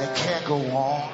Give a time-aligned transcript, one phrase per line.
[0.00, 1.10] and it can't go on.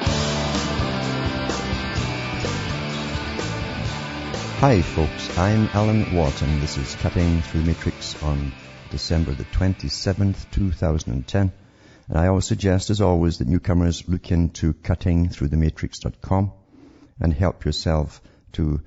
[4.61, 8.53] Hi folks, I'm Alan Watt and this is Cutting Through the Matrix on
[8.91, 11.53] December the 27th, 2010.
[12.09, 16.53] And I always suggest, as always, that newcomers look into cuttingthroughthematrix.com
[17.21, 18.21] and help yourself
[18.53, 18.83] to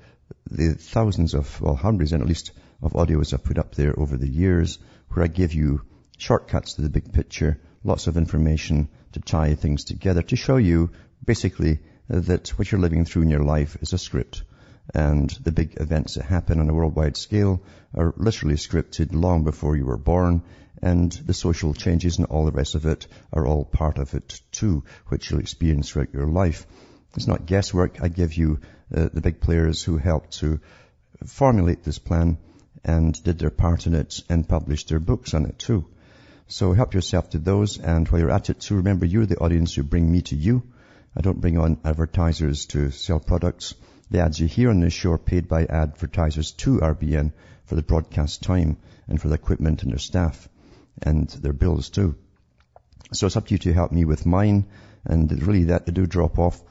[0.48, 4.16] the thousands of, well, hundreds and at least of audios I've put up there over
[4.16, 4.78] the years
[5.08, 5.82] where I give you
[6.16, 10.90] shortcuts to the big picture, lots of information to tie things together to show you
[11.24, 14.42] basically that what you're living through in your life is a script
[14.94, 17.60] and the big events that happen on a worldwide scale
[17.94, 20.42] are literally scripted long before you were born
[20.82, 24.40] and the social changes and all the rest of it are all part of it
[24.52, 26.66] too, which you'll experience throughout your life.
[27.16, 28.02] It's not guesswork.
[28.02, 28.60] I give you
[28.94, 30.60] uh, the big players who helped to
[31.26, 32.38] formulate this plan
[32.84, 35.84] and did their part in it and published their books on it too.
[36.50, 39.74] So help yourself to those and while you're at it too, remember you're the audience
[39.74, 40.62] who bring me to you.
[41.14, 43.74] I don't bring on advertisers to sell products.
[44.10, 47.32] The ads you hear on this show are paid by advertisers to RBN
[47.66, 50.48] for the broadcast time and for the equipment and their staff
[51.02, 52.16] and their bills too.
[53.12, 54.68] So it's up to you to help me with mine
[55.04, 56.62] and really that to do drop off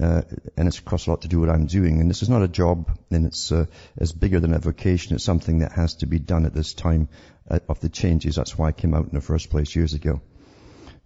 [0.00, 0.22] uh,
[0.56, 2.00] and it's across a lot to do what I'm doing.
[2.00, 5.14] And this is not a job, and it's uh, it's bigger than a vocation.
[5.14, 7.08] It's something that has to be done at this time
[7.50, 8.36] uh, of the changes.
[8.36, 10.20] That's why I came out in the first place years ago.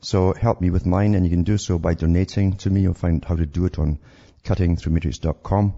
[0.00, 2.82] So help me with mine, and you can do so by donating to me.
[2.82, 3.98] You'll find how to do it on
[4.44, 5.74] cuttingthroughmatrix.com.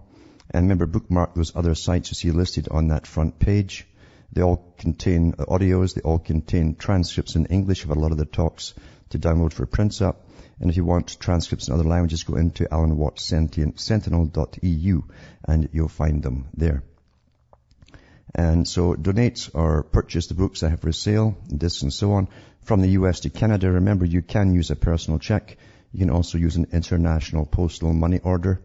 [0.52, 3.86] And remember, bookmark those other sites you see listed on that front page.
[4.32, 5.94] They all contain audios.
[5.94, 8.74] They all contain transcripts in English of a lot of the talks
[9.10, 10.29] to download for print up.
[10.60, 15.02] And if you want transcripts in other languages, go into alanwattsentinel.eu
[15.44, 16.84] and you'll find them there.
[18.34, 22.28] And so donate or purchase the books I have for sale, this and so on.
[22.62, 25.56] From the US to Canada, remember you can use a personal check.
[25.92, 28.60] You can also use an international postal money order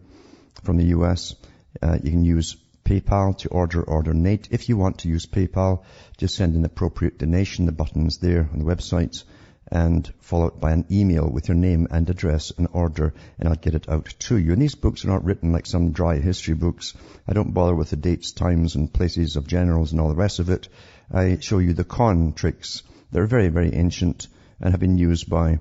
[0.63, 1.35] from the US.
[1.81, 4.49] Uh, you can use PayPal to order or donate.
[4.51, 5.83] If you want to use PayPal,
[6.17, 7.65] just send an appropriate donation.
[7.65, 9.23] The button's there on the website
[9.71, 13.75] and followed by an email with your name and address and order and I'll get
[13.75, 14.53] it out to you.
[14.53, 16.93] And these books are not written like some dry history books.
[17.27, 20.39] I don't bother with the dates, times and places of generals and all the rest
[20.39, 20.67] of it.
[21.11, 22.83] I show you the con tricks.
[23.11, 24.27] They're very, very ancient
[24.59, 25.59] and have been used by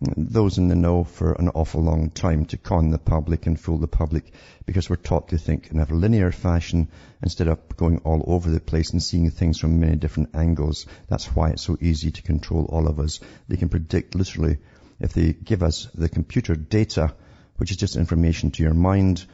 [0.00, 3.78] those in the know for an awful long time to con the public and fool
[3.78, 4.32] the public
[4.64, 6.88] because we're taught to think in a linear fashion
[7.22, 10.86] instead of going all over the place and seeing things from many different angles.
[11.08, 13.20] That's why it's so easy to control all of us.
[13.48, 14.58] They can predict literally
[15.00, 17.14] if they give us the computer data,
[17.56, 19.26] which is just information to your mind,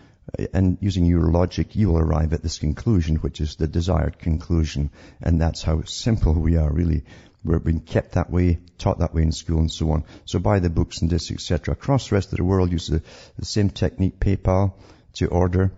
[0.53, 4.91] and using your logic, you will arrive at this conclusion, which is the desired conclusion.
[5.21, 7.05] And that's how simple we are, really.
[7.47, 10.05] We're being kept that way, taught that way in school and so on.
[10.25, 11.73] So buy the books and this, etc.
[11.73, 13.03] Across the rest of the world, use the,
[13.39, 14.75] the same technique, PayPal,
[15.15, 15.73] to order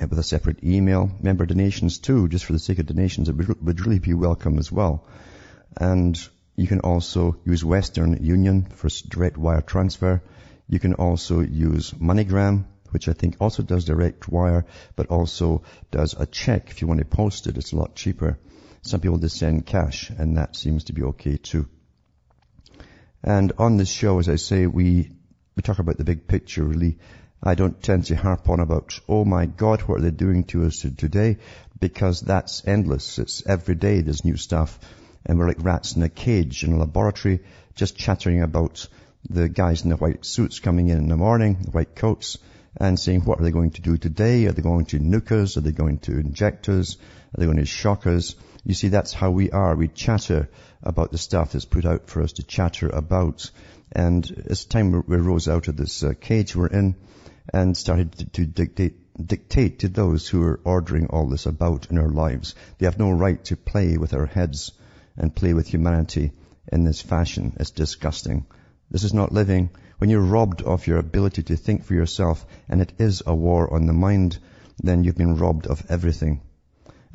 [0.00, 1.10] uh, with a separate email.
[1.22, 4.58] Member donations too, just for the sake of donations, it would, would really be welcome
[4.58, 5.06] as well.
[5.76, 6.18] And
[6.56, 10.22] you can also use Western Union for direct wire transfer.
[10.68, 14.66] You can also use MoneyGram, which I think also does direct wire,
[14.96, 16.70] but also does a check.
[16.70, 18.38] If you want to post it, it's a lot cheaper.
[18.82, 21.68] Some people just send cash, and that seems to be okay too.
[23.22, 25.12] And on this show, as I say, we,
[25.54, 26.98] we talk about the big picture really.
[27.40, 30.64] I don't tend to harp on about, oh my God, what are they doing to
[30.64, 31.38] us today?
[31.80, 33.18] Because that's endless.
[33.18, 34.78] It's every day there's new stuff.
[35.26, 37.40] And we're like rats in a cage in a laboratory,
[37.76, 38.88] just chattering about
[39.28, 42.38] the guys in the white suits coming in in the morning, the white coats,
[42.76, 44.46] and saying what are they going to do today?
[44.46, 45.56] Are they going to nuke us?
[45.56, 46.96] Are they going to inject us?
[47.34, 48.34] Are they going to shock us?
[48.64, 49.74] You see, that's how we are.
[49.74, 50.48] We chatter
[50.82, 53.50] about the stuff that's put out for us to chatter about.
[53.90, 56.96] And it's time we rose out of this uh, cage we're in
[57.52, 61.98] and started to, to dictate, dictate to those who are ordering all this about in
[61.98, 62.54] our lives.
[62.78, 64.72] They have no right to play with our heads
[65.16, 66.32] and play with humanity
[66.70, 67.54] in this fashion.
[67.58, 68.46] It's disgusting.
[68.90, 69.70] This is not living.
[70.02, 73.72] When you're robbed of your ability to think for yourself, and it is a war
[73.72, 74.36] on the mind,
[74.82, 76.40] then you've been robbed of everything.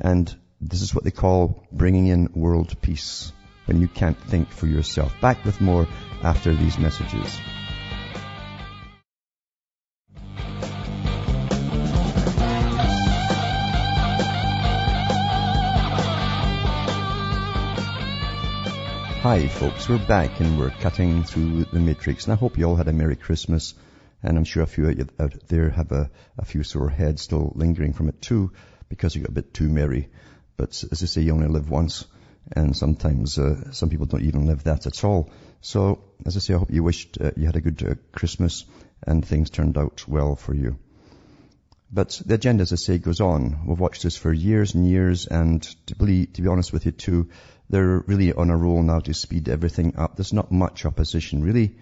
[0.00, 3.30] And this is what they call bringing in world peace
[3.66, 5.12] when you can't think for yourself.
[5.20, 5.86] Back with more
[6.22, 7.38] after these messages.
[19.22, 22.76] Hi folks, we're back and we're cutting through the matrix and I hope you all
[22.76, 23.74] had a Merry Christmas
[24.22, 24.88] and I'm sure a few
[25.18, 28.52] out there have a, a few sore heads still lingering from it too
[28.88, 30.08] because you got a bit too merry.
[30.56, 32.06] But as I say, you only live once
[32.52, 35.32] and sometimes uh, some people don't even live that at all.
[35.62, 38.66] So as I say, I hope you wished uh, you had a good uh, Christmas
[39.04, 40.78] and things turned out well for you.
[41.90, 43.66] But the agenda, as I say, goes on.
[43.66, 46.92] We've watched this for years and years and to be, to be honest with you
[46.92, 47.30] too,
[47.70, 50.16] they're really on a roll now to speed everything up.
[50.16, 51.76] There's not much opposition really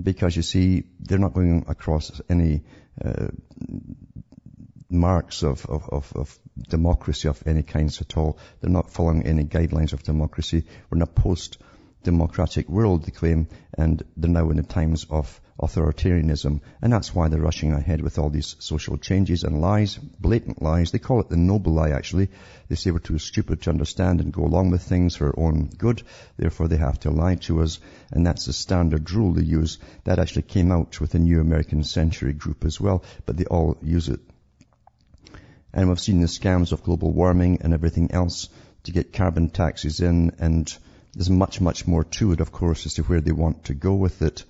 [0.00, 2.62] because you see they're not going across any
[3.04, 3.28] uh,
[4.90, 6.38] marks of, of, of, of,
[6.68, 8.38] democracy of any kinds at all.
[8.60, 10.64] They're not following any guidelines of democracy.
[10.90, 11.06] We're in a
[11.98, 16.60] post-democratic world, they claim, and they're now in the times of authoritarianism.
[16.80, 20.92] And that's why they're rushing ahead with all these social changes and lies, blatant lies.
[20.92, 22.28] They call it the noble lie, actually.
[22.68, 25.70] They say we're too stupid to understand and go along with things for our own
[25.76, 26.02] good.
[26.36, 27.80] Therefore, they have to lie to us.
[28.12, 29.78] And that's the standard rule they use.
[30.04, 33.76] That actually came out with the New American Century group as well, but they all
[33.82, 34.20] use it.
[35.72, 38.48] And we've seen the scams of global warming and everything else
[38.84, 40.78] to get carbon taxes in and
[41.18, 43.92] there's much, much more to it, of course, as to where they want to go
[43.92, 44.44] with it.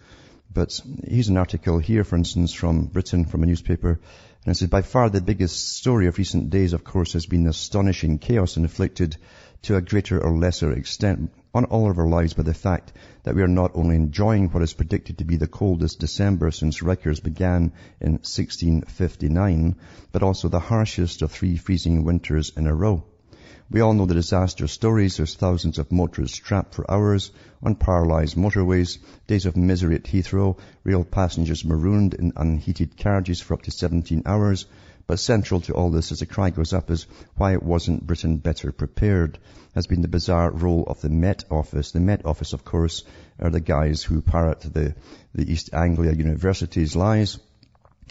[0.53, 3.99] But here's an article here, for instance, from Britain, from a newspaper.
[4.45, 7.45] And it says, by far the biggest story of recent days, of course, has been
[7.45, 9.17] the astonishing chaos inflicted
[9.63, 12.93] to a greater or lesser extent on all of our lives by the fact
[13.23, 16.83] that we are not only enjoying what is predicted to be the coldest December since
[16.83, 19.75] records began in 1659,
[20.13, 23.05] but also the harshest of three freezing winters in a row.
[23.71, 25.19] We all know the disaster stories.
[25.19, 27.31] There's thousands of motorists trapped for hours
[27.63, 33.53] on paralyzed motorways, days of misery at Heathrow, real passengers marooned in unheated carriages for
[33.53, 34.65] up to 17 hours.
[35.07, 37.07] But central to all this as the cry goes up is
[37.37, 39.39] why wasn't Britain better prepared
[39.75, 41.93] has been the bizarre role of the Met Office.
[41.93, 43.05] The Met Office, of course,
[43.39, 44.95] are the guys who parrot the,
[45.35, 47.39] the East Anglia University's lies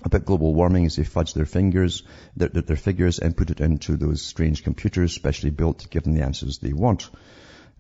[0.04, 2.04] about global warming as they fudge their fingers,
[2.36, 6.14] their, their, figures and put it into those strange computers specially built to give them
[6.14, 7.10] the answers they want.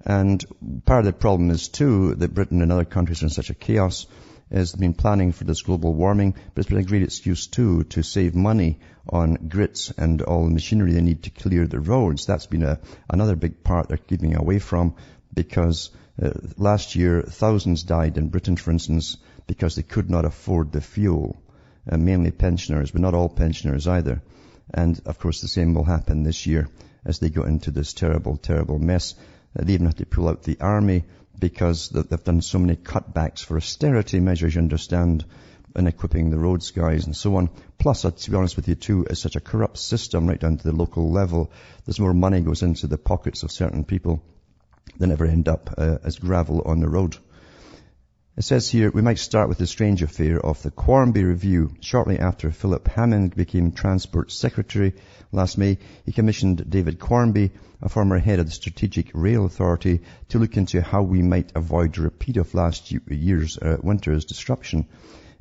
[0.05, 0.43] And
[0.85, 3.55] part of the problem is too that Britain and other countries are in such a
[3.55, 4.07] chaos
[4.51, 8.01] has been planning for this global warming, but it's been a great excuse too to
[8.01, 8.79] save money
[9.09, 12.25] on grits and all the machinery they need to clear the roads.
[12.25, 12.79] That's been a,
[13.09, 14.95] another big part they're keeping away from
[15.33, 15.89] because
[16.21, 19.17] uh, last year thousands died in Britain, for instance,
[19.47, 21.35] because they could not afford the fuel
[21.89, 24.21] uh, mainly pensioners, but not all pensioners either.
[24.73, 26.67] And of course the same will happen this year
[27.05, 29.15] as they go into this terrible, terrible mess.
[29.57, 31.03] Uh, they even have to pull out the army
[31.39, 35.23] because they've done so many cutbacks for austerity measures, you understand,
[35.75, 37.49] in equipping the roads guys and so on.
[37.77, 40.57] Plus, uh, to be honest with you too, it's such a corrupt system right down
[40.57, 41.51] to the local level.
[41.85, 44.23] There's more money goes into the pockets of certain people
[44.97, 47.17] than ever end up uh, as gravel on the road.
[48.37, 51.73] It says here, we might start with the strange affair of the Quarmby Review.
[51.79, 54.93] Shortly after Philip Hammond became Transport Secretary
[55.31, 57.49] last May, he commissioned David Quarmby,
[57.81, 61.97] a former head of the Strategic Rail Authority, to look into how we might avoid
[61.97, 64.85] a repeat of last year's uh, winter's disruption.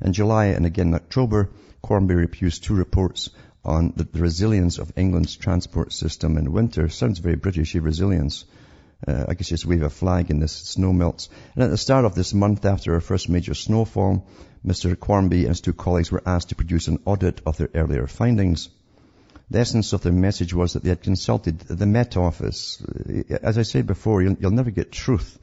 [0.01, 1.51] In July and again in October,
[1.83, 3.29] Quarmby refused two reports
[3.63, 6.89] on the, the resilience of England's transport system in winter.
[6.89, 8.45] Sounds very British, resilience
[9.05, 11.29] uh, I guess just wave a flag and this snow melts.
[11.55, 14.27] And at the start of this month after our first major snowfall,
[14.65, 14.95] Mr.
[14.95, 18.69] Quarmby and his two colleagues were asked to produce an audit of their earlier findings.
[19.49, 22.83] The essence of their message was that they had consulted the Met Office.
[23.29, 25.37] As I said before, you'll, you'll never get truth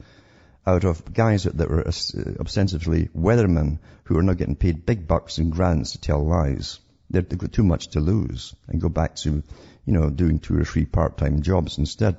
[0.67, 5.37] out of guys that, that were ostensibly weathermen who are now getting paid big bucks
[5.37, 6.79] and grants to tell lies.
[7.09, 9.43] They've got too much to lose and go back to,
[9.85, 12.17] you know, doing two or three part-time jobs instead.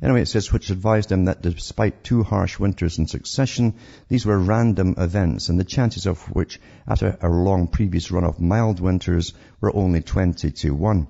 [0.00, 3.74] Anyway, it says, which advised him that despite two harsh winters in succession,
[4.08, 8.40] these were random events, and the chances of which, after a long previous run of
[8.40, 11.06] mild winters, were only 20 to 1.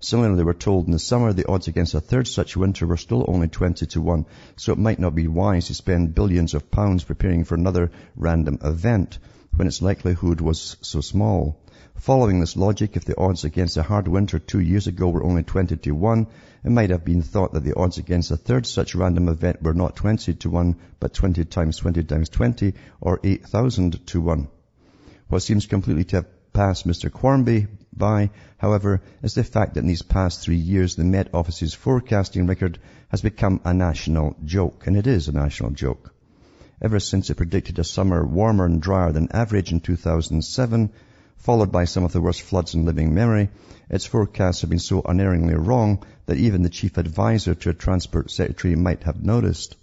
[0.00, 2.96] Similarly, they were told in the summer the odds against a third such winter were
[2.96, 6.70] still only 20 to 1, so it might not be wise to spend billions of
[6.70, 9.18] pounds preparing for another random event
[9.56, 11.58] when its likelihood was so small.
[11.96, 15.42] Following this logic, if the odds against a hard winter two years ago were only
[15.42, 16.26] 20 to 1,
[16.64, 19.74] it might have been thought that the odds against a third such random event were
[19.74, 24.48] not 20 to 1, but 20 times 20 times 20, or 8,000 to 1.
[25.28, 27.10] What seems completely to have passed Mr.
[27.10, 31.74] Quarmby by, however, is the fact that in these past three years the Met Office's
[31.74, 36.12] forecasting record has become a national joke, and it is a national joke.
[36.82, 40.90] Ever since it predicted a summer warmer and drier than average in 2007,
[41.44, 43.50] followed by some of the worst floods in living memory,
[43.90, 48.30] its forecasts have been so unerringly wrong that even the chief advisor to a transport
[48.30, 49.76] secretary might have noticed.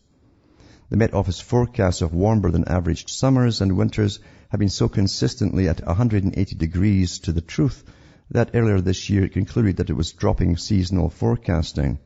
[0.89, 5.69] The Met Office forecasts of warmer than average summers and winters have been so consistently
[5.69, 7.83] at 180 degrees to the truth
[8.31, 11.99] that earlier this year it concluded that it was dropping seasonal forecasting.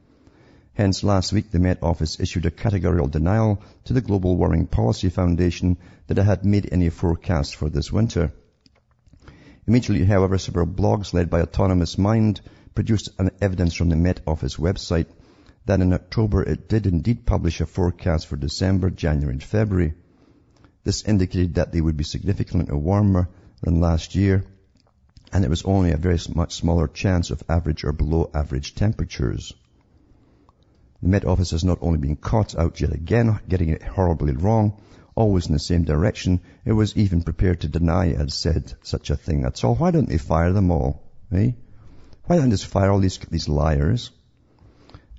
[0.74, 5.07] Hence last week the Met Office issued a categorical denial to the Global Warming Policy
[5.07, 8.33] Foundation that it had made any forecast for this winter.
[9.67, 12.41] Immediately, however, several blogs led by Autonomous Mind
[12.75, 15.07] produced an evidence from the Met Office website
[15.65, 19.93] that in October it did indeed publish a forecast for December, January and February.
[20.84, 23.29] This indicated that they would be significantly warmer
[23.62, 24.45] than last year
[25.36, 29.51] and it was only a very much smaller chance of average or below average temperatures.
[31.01, 34.79] The Met Office has not only been caught out yet again, getting it horribly wrong,
[35.15, 39.10] always in the same direction, it was even prepared to deny it had said such
[39.10, 39.75] a thing at all.
[39.75, 41.01] Why don't they fire them all?
[41.31, 41.51] Eh?
[42.25, 44.12] Why don't they just fire all these, these liars?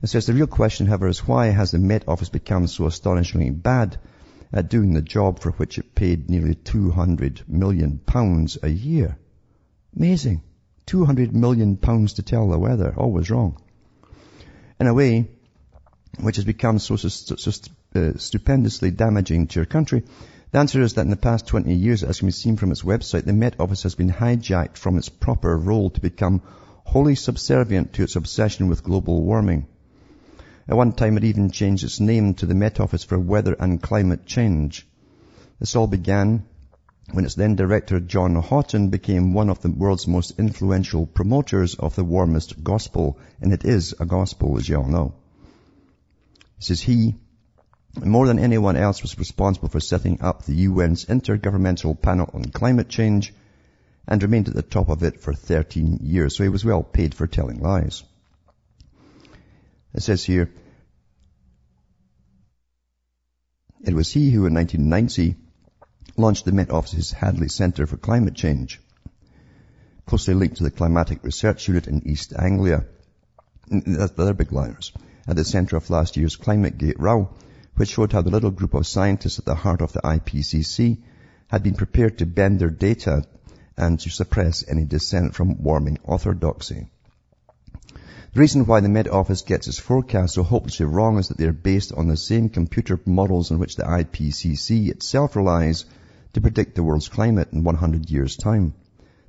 [0.02, 3.50] It says the real question, however, is why has the Met Office become so astonishingly
[3.50, 3.98] bad
[4.52, 9.16] at doing the job for which it paid nearly 200 million pounds a year?
[9.96, 10.42] Amazing.
[10.86, 12.94] 200 million pounds to tell the weather.
[12.96, 13.60] Always wrong.
[14.78, 15.30] In a way,
[16.20, 17.50] which has become so, so, so
[17.94, 20.02] uh, stupendously damaging to your country,
[20.52, 22.82] the answer is that in the past 20 years, as can be seen from its
[22.82, 26.42] website, the Met Office has been hijacked from its proper role to become
[26.84, 29.66] wholly subservient to its obsession with global warming.
[30.68, 33.82] At one time, it even changed its name to the Met Office for Weather and
[33.82, 34.86] Climate Change.
[35.58, 36.44] This all began
[37.12, 41.94] when its then director John Houghton became one of the world's most influential promoters of
[41.94, 45.14] the warmist gospel, and it is a gospel, as you all know.
[46.58, 47.14] He says he,
[48.04, 52.88] more than anyone else, was responsible for setting up the UN's Intergovernmental Panel on Climate
[52.88, 53.32] Change
[54.06, 57.14] and remained at the top of it for 13 years, so he was well paid
[57.14, 58.02] for telling lies.
[59.94, 60.52] It says here,
[63.84, 65.36] it was he who in 1990
[66.16, 68.80] launched the Met Office's Hadley Centre for Climate Change,
[70.06, 72.84] closely linked to the Climatic Research Unit in East Anglia.
[73.68, 74.92] That's the other big liars.
[75.26, 77.30] At the centre of last year's Climate Gate row,
[77.76, 80.98] which showed how the little group of scientists at the heart of the IPCC
[81.48, 83.24] had been prepared to bend their data
[83.76, 86.88] and to suppress any dissent from warming orthodoxy.
[88.32, 91.46] The reason why the Met Office gets its forecasts so hopelessly wrong is that they
[91.46, 95.86] are based on the same computer models on which the IPCC itself relies
[96.34, 98.74] to predict the world's climate in 100 years' time.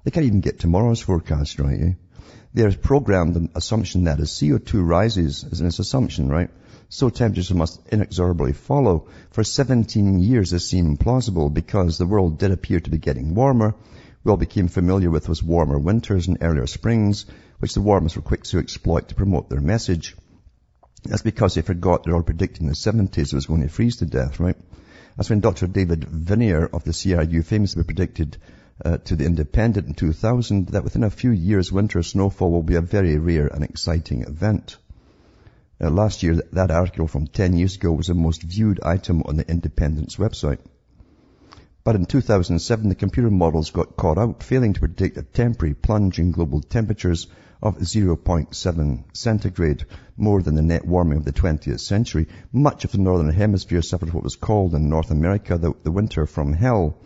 [0.04, 1.80] They can't even get tomorrow's forecast right.
[1.80, 1.94] Eh?
[2.54, 6.50] They are programmed an assumption that as CO2 rises, as an assumption, right?
[6.89, 9.08] So temperatures must inexorably follow.
[9.32, 13.75] For 17 years this seemed plausible because the world did appear to be getting warmer.
[14.24, 17.25] We all became familiar with those warmer winters and earlier springs
[17.60, 20.15] which the warmers were quick to exploit to promote their message.
[21.03, 24.39] That's because they forgot they're all predicting the 70s was going to freeze to death,
[24.39, 24.58] right?
[25.15, 25.67] That's when Dr.
[25.67, 28.38] David Viner of the CRU famously predicted
[28.86, 32.75] uh, to the Independent in 2000 that within a few years winter snowfall will be
[32.75, 34.77] a very rare and exciting event.
[35.80, 39.38] Uh, last year, that article from 10 years ago was the most viewed item on
[39.38, 40.60] the Independent's website.
[41.84, 46.20] But in 2007, the computer models got caught out, failing to predict a temporary plunge
[46.20, 47.28] in global temperatures
[47.62, 49.86] of 0.7 centigrade,
[50.18, 52.28] more than the net warming of the 20th century.
[52.52, 56.26] Much of the northern hemisphere suffered what was called in North America the, the winter
[56.26, 56.98] from hell.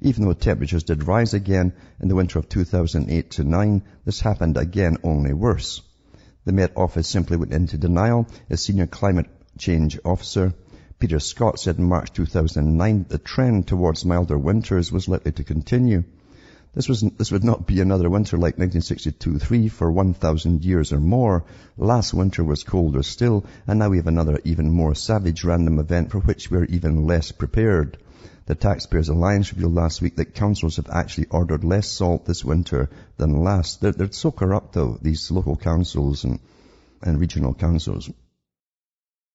[0.00, 4.56] Even though temperatures did rise again in the winter of 2008 to 9, this happened
[4.56, 5.82] again only worse.
[6.42, 8.26] The Met Office simply went into denial.
[8.48, 9.26] A senior climate
[9.58, 10.54] change officer,
[10.98, 16.02] Peter Scott, said in March 2009 the trend towards milder winters was likely to continue.
[16.72, 21.44] This, was, this would not be another winter like 1962-3 for 1,000 years or more.
[21.76, 26.10] Last winter was colder still, and now we have another even more savage random event
[26.10, 27.98] for which we're even less prepared.
[28.46, 32.88] The Taxpayers Alliance revealed last week that councils have actually ordered less salt this winter
[33.16, 33.80] than last.
[33.80, 36.40] They're, they're so corrupt though, these local councils and,
[37.02, 38.10] and regional councils.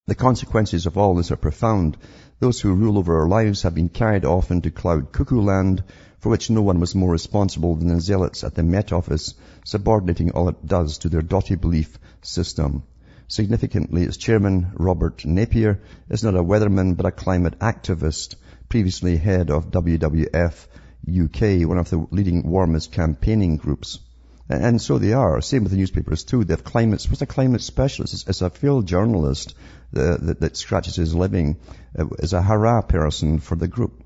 [0.07, 1.97] The consequences of all this are profound.
[2.39, 5.83] Those who rule over our lives have been carried off into cloud cuckoo land
[6.19, 10.31] for which no one was more responsible than the zealots at the Met Office, subordinating
[10.31, 12.83] all it does to their dotty belief system.
[13.27, 18.35] Significantly, its chairman, Robert Napier, is not a weatherman but a climate activist,
[18.69, 20.67] previously head of WWF
[21.07, 23.99] UK, one of the leading warmist campaigning groups.
[24.47, 25.41] And so they are.
[25.41, 26.43] Same with the newspapers too.
[26.43, 28.29] They have climate, what's a climate specialist?
[28.29, 29.55] It's a field journalist
[29.93, 31.57] that, that, that scratches his living
[31.97, 34.03] uh, as a hurrah person for the group.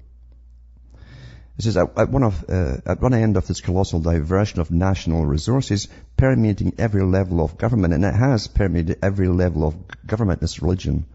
[1.57, 5.25] It says, at one, of, uh, at one end of this colossal diversion of national
[5.25, 9.75] resources, permeating every level of government, and it has permeated every level of
[10.07, 11.05] government, this religion,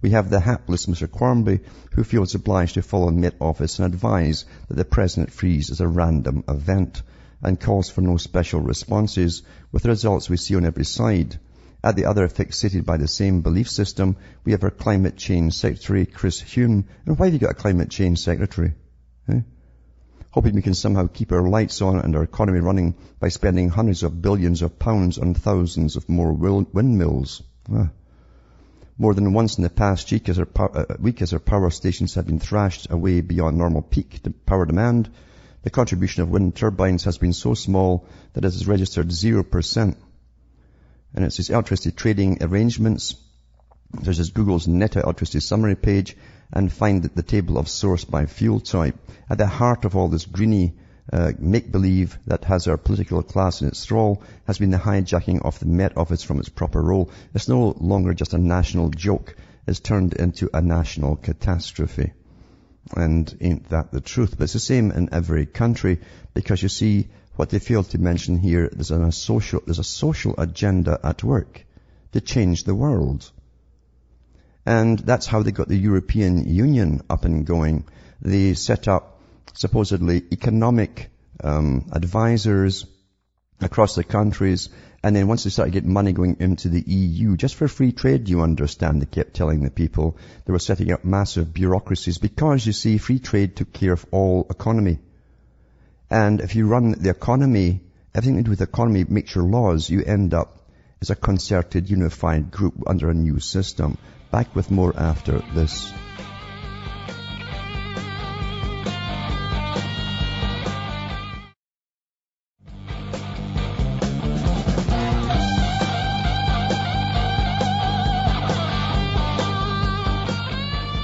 [0.00, 1.08] We have the hapless Mr.
[1.08, 1.60] Quarmby,
[1.92, 5.88] who feels obliged to follow Met Office and advise that the President freeze is a
[5.88, 7.02] random event
[7.42, 11.40] and calls for no special responses, with the results we see on every side.
[11.82, 16.06] At the other, fixated by the same belief system, we have our climate change secretary,
[16.06, 16.84] Chris Huhne.
[17.04, 18.74] And why have you got a climate change secretary?
[19.28, 19.40] Eh?
[20.30, 24.04] Hoping we can somehow keep our lights on and our economy running by spending hundreds
[24.04, 27.42] of billions of pounds on thousands of more windmills.
[27.72, 27.90] Ah.
[29.00, 32.26] More than once in the past week as, our, uh, as our power stations have
[32.26, 35.08] been thrashed away beyond normal peak power demand,
[35.62, 39.96] the contribution of wind turbines has been so small that it has registered 0%.
[41.14, 43.14] And it says electricity trading arrangements.
[43.92, 46.16] There's this Google's net electricity summary page
[46.52, 48.96] and find the table of source by fuel type.
[49.30, 50.74] At the heart of all this greeny
[51.12, 55.58] uh, make-believe that has our political class in its thrall has been the hijacking of
[55.58, 57.10] the Met Office from its proper role.
[57.34, 59.36] It's no longer just a national joke.
[59.66, 62.12] It's turned into a national catastrophe.
[62.94, 64.36] And ain't that the truth?
[64.36, 66.00] But it's the same in every country
[66.34, 70.34] because you see what they fail to mention here, there's a social, there's a social
[70.38, 71.64] agenda at work
[72.12, 73.30] to change the world.
[74.66, 77.84] And that's how they got the European Union up and going.
[78.20, 79.17] They set up
[79.54, 81.10] supposedly economic
[81.42, 82.86] um, advisors
[83.60, 84.68] across the countries
[85.02, 88.28] and then once they started getting money going into the EU, just for free trade,
[88.28, 92.72] you understand, they kept telling the people they were setting up massive bureaucracies because you
[92.72, 94.98] see, free trade took care of all economy.
[96.10, 97.80] And if you run the economy,
[98.12, 100.68] everything to do with the economy makes your laws, you end up
[101.00, 103.98] as a concerted, unified group under a new system.
[104.32, 105.92] Back with more after this.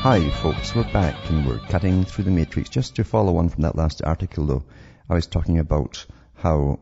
[0.05, 2.69] Hi folks, we're back and we're cutting through the matrix.
[2.69, 4.64] Just to follow on from that last article though,
[5.09, 6.81] I was talking about how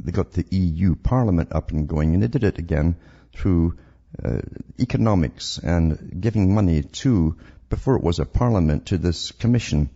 [0.00, 2.94] they got the EU Parliament up and going and they did it again
[3.34, 3.76] through
[4.24, 4.38] uh,
[4.78, 7.36] economics and giving money to,
[7.70, 9.90] before it was a parliament, to this commission.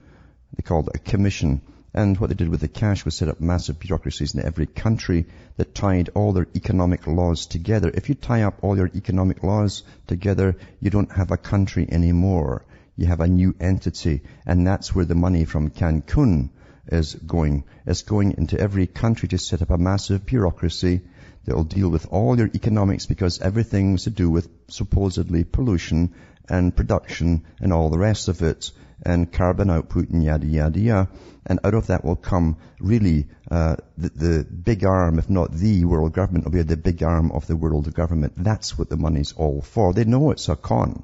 [0.56, 1.60] They called it a commission
[1.94, 5.26] and what they did with the cash was set up massive bureaucracies in every country
[5.56, 7.90] that tied all their economic laws together.
[7.92, 12.64] If you tie up all your economic laws together, you don't have a country anymore.
[12.96, 14.22] You have a new entity.
[14.46, 16.48] And that's where the money from Cancun
[16.86, 17.64] is going.
[17.86, 21.02] It's going into every country to set up a massive bureaucracy
[21.44, 26.14] that will deal with all your economics because everything's to do with supposedly pollution
[26.48, 28.70] and production and all the rest of it
[29.04, 31.08] and carbon output and yada yada yada.
[31.44, 35.84] And out of that will come really uh, the, the, big arm, if not the
[35.84, 38.34] world government, will be the big arm of the world government.
[38.36, 39.92] That's what the money's all for.
[39.92, 41.02] They know it's a con.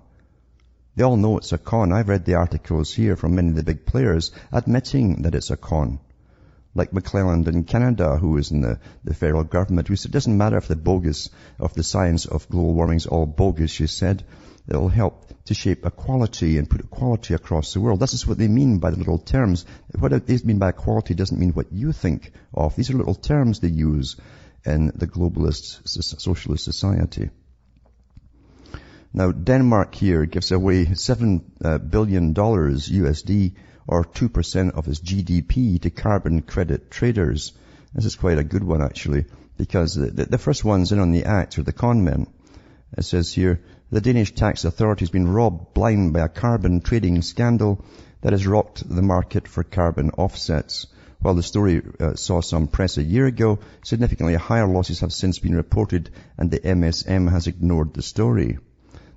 [0.94, 1.92] They all know it's a con.
[1.92, 5.56] I've read the articles here from many of the big players admitting that it's a
[5.56, 5.98] con.
[6.74, 10.38] Like McClelland in Canada, who is in the, the federal government, who said it doesn't
[10.38, 14.22] matter if the bogus of the science of global warming is all bogus, she said.
[14.68, 18.00] It'll help to shape equality and put equality across the world.
[18.00, 19.64] This is what they mean by the little terms.
[19.98, 22.76] What they mean by equality doesn't mean what you think of.
[22.76, 24.16] These are little terms they use
[24.66, 27.30] in the globalist socialist society.
[29.14, 33.54] Now, Denmark here gives away seven uh, billion dollars USD
[33.86, 37.52] or 2% of its GDP to carbon credit traders.
[37.94, 39.24] This is quite a good one actually,
[39.56, 42.26] because the, the first ones in on the act are the con men.
[42.96, 47.22] It says here, the Danish tax authority has been robbed blind by a carbon trading
[47.22, 47.82] scandal
[48.20, 50.86] that has rocked the market for carbon offsets.
[51.20, 55.38] While the story uh, saw some press a year ago, significantly higher losses have since
[55.38, 58.58] been reported and the MSM has ignored the story.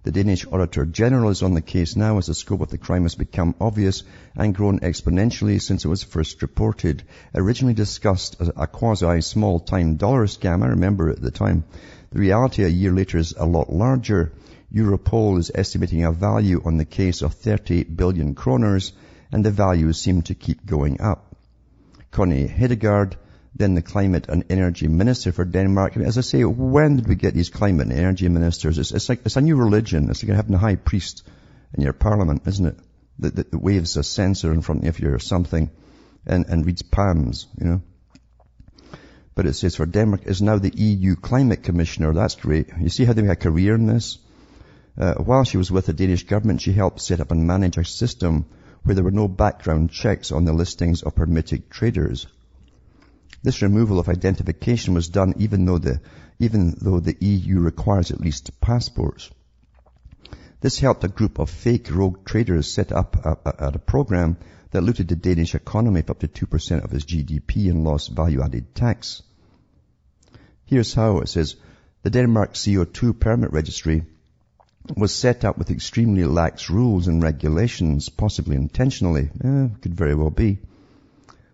[0.04, 3.04] The Danish Auditor General is on the case now as the scope of the crime
[3.04, 4.04] has become obvious
[4.36, 7.04] and grown exponentially since it was first reported.
[7.36, 11.66] Originally discussed as a quasi small time dollar scam, I remember at the time.
[12.12, 14.32] The reality a year later is a lot larger.
[14.74, 18.94] Europol is estimating a value on the case of 30 billion kroners,
[19.32, 21.36] and the values seem to keep going up.
[22.12, 23.16] Connie Hedegaard,
[23.56, 25.98] then the climate and energy minister for Denmark.
[25.98, 28.80] As I say, when did we get these climate and energy ministers?
[28.80, 30.10] It's, it's like, it's a new religion.
[30.10, 31.24] It's like having a high priest
[31.74, 32.76] in your parliament, isn't it?
[33.20, 35.70] That, that, that waves a censer in front of you or something
[36.26, 37.82] and, and reads palms, you know.
[39.36, 42.14] But it says for Denmark is now the EU climate commissioner.
[42.14, 42.70] That's great.
[42.80, 44.18] You see how they make a career in this?
[44.98, 47.86] Uh, while she was with the Danish government, she helped set up and manage a
[47.86, 48.46] system
[48.84, 52.28] where there were no background checks on the listings of permitted traders.
[53.44, 56.02] This removal of identification was done even though the,
[56.40, 59.30] even though the EU requires at least passports.
[60.60, 64.38] This helped a group of fake rogue traders set up a, a, a program
[64.72, 68.76] that looted the Danish economy for up to 2% of its GDP and lost value-added
[68.76, 69.24] tax.
[70.66, 71.56] Here's how it says,
[72.04, 74.04] the Denmark CO2 permit registry
[74.96, 79.30] was set up with extremely lax rules and regulations, possibly intentionally.
[79.44, 80.60] Eh, could very well be.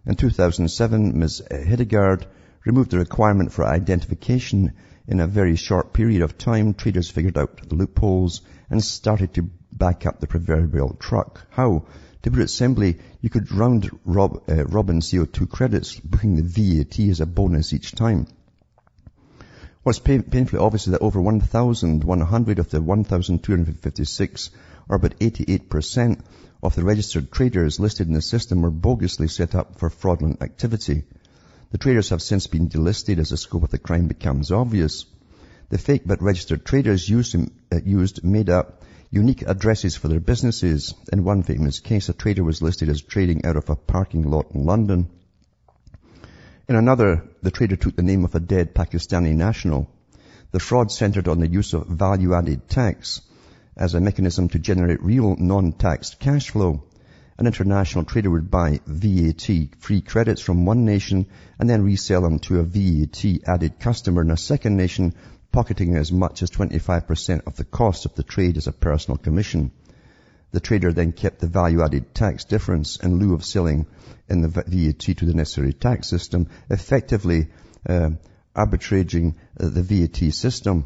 [0.06, 1.44] In 2007, Ms.
[1.52, 2.26] Hedegaard
[2.66, 4.74] removed the requirement for identification
[5.08, 6.74] in a very short period of time.
[6.74, 11.46] Traders figured out the loopholes and started to back up the proverbial truck.
[11.50, 11.86] How?
[12.24, 17.00] To put it simply, you could round rob, uh, robin CO2 credits, booking the VAT
[17.10, 18.28] as a bonus each time.
[19.88, 24.50] What's pain, painfully obvious that over 1,100 of the 1,256,
[24.90, 26.20] or about 88%
[26.62, 31.06] of the registered traders listed in the system were bogusly set up for fraudulent activity.
[31.72, 35.06] The traders have since been delisted as the scope of the crime becomes obvious.
[35.70, 40.96] The fake but registered traders used, uh, used made up unique addresses for their businesses.
[41.14, 44.52] In one famous case, a trader was listed as trading out of a parking lot
[44.54, 45.08] in London.
[46.70, 49.90] In another, the trader took the name of a dead Pakistani national.
[50.52, 53.22] The fraud centered on the use of value-added tax
[53.78, 56.84] as a mechanism to generate real non-taxed cash flow.
[57.38, 61.28] An international trader would buy VAT-free credits from one nation
[61.58, 65.14] and then resell them to a VAT-added customer in a second nation,
[65.54, 69.72] pocketing as much as 25% of the cost of the trade as a personal commission.
[70.52, 73.86] The trader then kept the value-added tax difference in lieu of selling
[74.30, 77.48] in the VAT to the necessary tax system, effectively
[77.88, 78.12] uh,
[78.56, 80.86] arbitraging the VAT system.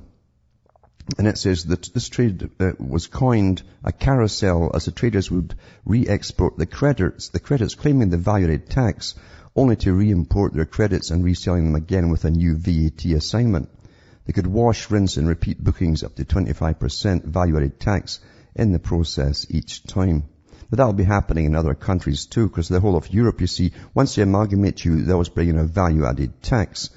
[1.17, 5.55] And it says that this trade uh, was coined a carousel as the traders would
[5.85, 9.15] re-export the credits, the credits claiming the value-added tax,
[9.55, 13.69] only to re-import their credits and reselling them again with a new VAT assignment.
[14.25, 18.19] They could wash, rinse and repeat bookings up to 25% value-added tax
[18.55, 20.23] in the process each time.
[20.69, 23.73] But that'll be happening in other countries too, because the whole of Europe, you see,
[23.93, 26.89] once they amalgamate you, they always bring in a value-added tax.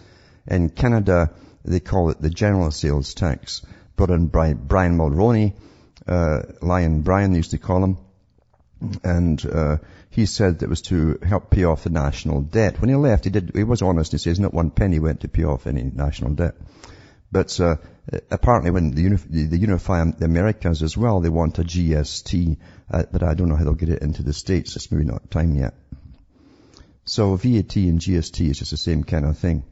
[0.46, 1.32] In Canada,
[1.64, 3.62] they call it the general sales tax.
[3.96, 5.54] Brought in by Brian Mulroney,
[6.06, 7.98] uh, Lion Brian used to call him,
[9.02, 9.78] and uh,
[10.10, 12.80] he said it was to help pay off the national debt.
[12.80, 13.52] When he left, he did.
[13.54, 14.12] He was honest.
[14.12, 16.54] He says not one penny went to pay off any national debt.
[17.32, 17.76] But uh,
[18.30, 22.56] apparently, when the, the unify the Americas as well, they want a GST.
[22.90, 24.76] Uh, but I don't know how they'll get it into the states.
[24.76, 25.74] It's maybe not time yet.
[27.04, 29.64] So VAT and GST is just the same kind of thing.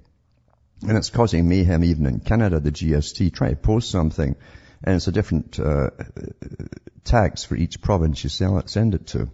[0.87, 3.33] And it's causing mayhem even in Canada, the GST.
[3.35, 4.37] Try to post something
[4.85, 5.91] and it's a different uh,
[7.05, 9.31] tax for each province you sell it, send it to.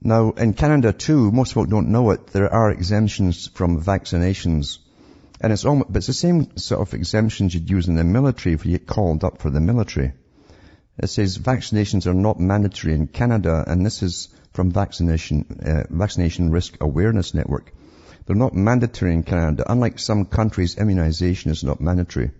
[0.00, 4.78] Now, in Canada too, most folk don't know it, there are exemptions from vaccinations.
[5.44, 8.54] And it's almost, but it's the same sort of exemptions you'd use in the military
[8.54, 10.14] if you get called up for the military.
[10.96, 16.50] It says vaccinations are not mandatory in Canada, and this is from Vaccination, uh, Vaccination
[16.50, 17.74] Risk Awareness Network.
[18.24, 19.70] They're not mandatory in Canada.
[19.70, 22.30] Unlike some countries, immunization is not mandatory.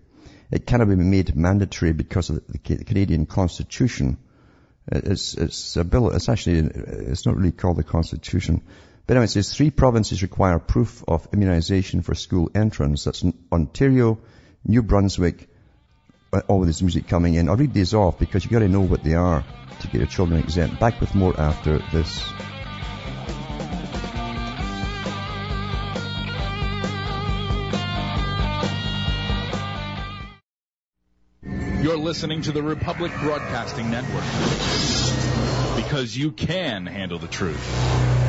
[0.50, 4.16] It cannot be made mandatory because of the Canadian Constitution.
[4.90, 8.62] It's, it's a bill, it's actually, it's not really called the Constitution.
[9.06, 13.04] But anyway, it says three provinces require proof of immunization for school entrance.
[13.04, 14.18] That's Ontario,
[14.64, 15.48] New Brunswick,
[16.32, 17.50] uh, all this music coming in.
[17.50, 19.44] I'll read these off because you've gotta know what they are
[19.80, 20.80] to get your children exempt.
[20.80, 22.22] Back with more after this.
[31.82, 34.24] You're listening to the Republic Broadcasting Network
[35.76, 38.23] because you can handle the truth.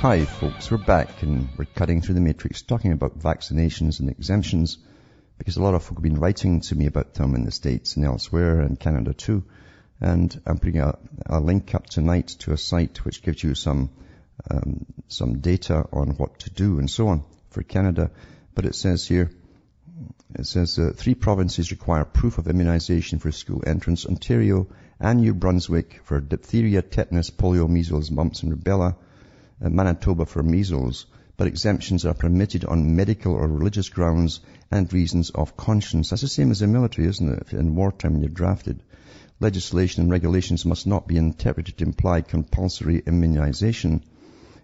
[0.00, 4.78] Hi folks, we're back and we're cutting through the matrix talking about vaccinations and exemptions
[5.36, 7.96] because a lot of folk have been writing to me about them in the States
[7.96, 9.44] and elsewhere and Canada too.
[10.00, 13.90] And I'm putting a, a link up tonight to a site which gives you some
[14.50, 18.10] um, some data on what to do and so on for Canada.
[18.54, 19.30] But it says here,
[20.34, 24.66] it says uh, three provinces require proof of immunization for school entrance: Ontario
[24.98, 28.96] and New Brunswick for diphtheria, tetanus, polio, measles, mumps, and rubella.
[29.62, 31.06] Uh, Manitoba for measles.
[31.36, 36.10] But exemptions are permitted on medical or religious grounds and reasons of conscience.
[36.10, 37.52] That's the same as the military, isn't it?
[37.52, 38.82] In wartime, you're drafted
[39.40, 44.04] legislation and regulations must not be interpreted to imply compulsory immunization.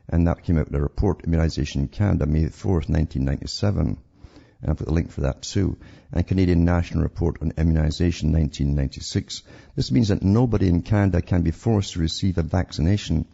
[0.08, 3.98] And that came out in a report, Immunization Canada, May 4th, 1997.
[4.62, 5.78] And I've got the link for that too.
[6.12, 9.42] And Canadian National Report on Immunization 1996.
[9.74, 13.26] This means that nobody in Canada can be forced to receive a vaccination.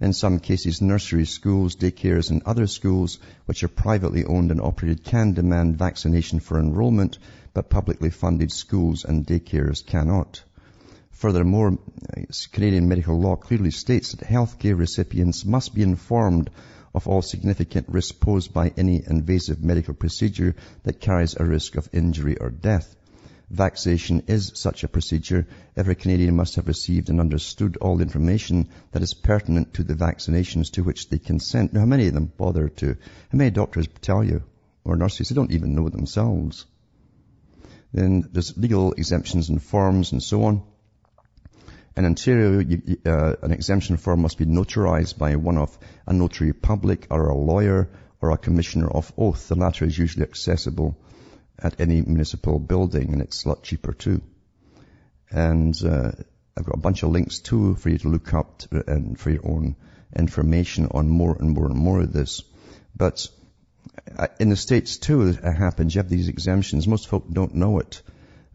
[0.00, 5.04] In some cases, nursery schools, daycares and other schools which are privately owned and operated
[5.04, 7.18] can demand vaccination for enrollment,
[7.52, 10.42] but publicly funded schools and daycares cannot.
[11.10, 11.78] Furthermore,
[12.50, 16.48] Canadian medical law clearly states that healthcare recipients must be informed
[16.94, 21.90] of all significant risks posed by any invasive medical procedure that carries a risk of
[21.92, 22.96] injury or death.
[23.50, 25.44] Vaccination is such a procedure.
[25.76, 29.94] Every Canadian must have received and understood all the information that is pertinent to the
[29.94, 31.72] vaccinations to which they consent.
[31.72, 32.96] Now, how many of them bother to?
[33.32, 34.44] How many doctors tell you?
[34.84, 35.28] Or nurses?
[35.28, 36.64] They don't even know themselves.
[37.92, 40.62] Then there's legal exemptions and forms and so on.
[41.96, 46.52] In Ontario, you, uh, an exemption form must be notarized by one of a notary
[46.52, 49.48] public or a lawyer or a commissioner of oath.
[49.48, 50.96] The latter is usually accessible
[51.62, 54.22] at any municipal building and it's a lot cheaper too.
[55.30, 56.12] And uh,
[56.56, 59.30] I've got a bunch of links too for you to look up to, and for
[59.30, 59.76] your own
[60.16, 62.42] information on more and more and more of this.
[62.96, 63.28] But
[64.18, 65.94] uh, in the States too, it happens.
[65.94, 66.88] You have these exemptions.
[66.88, 68.02] Most folk don't know it.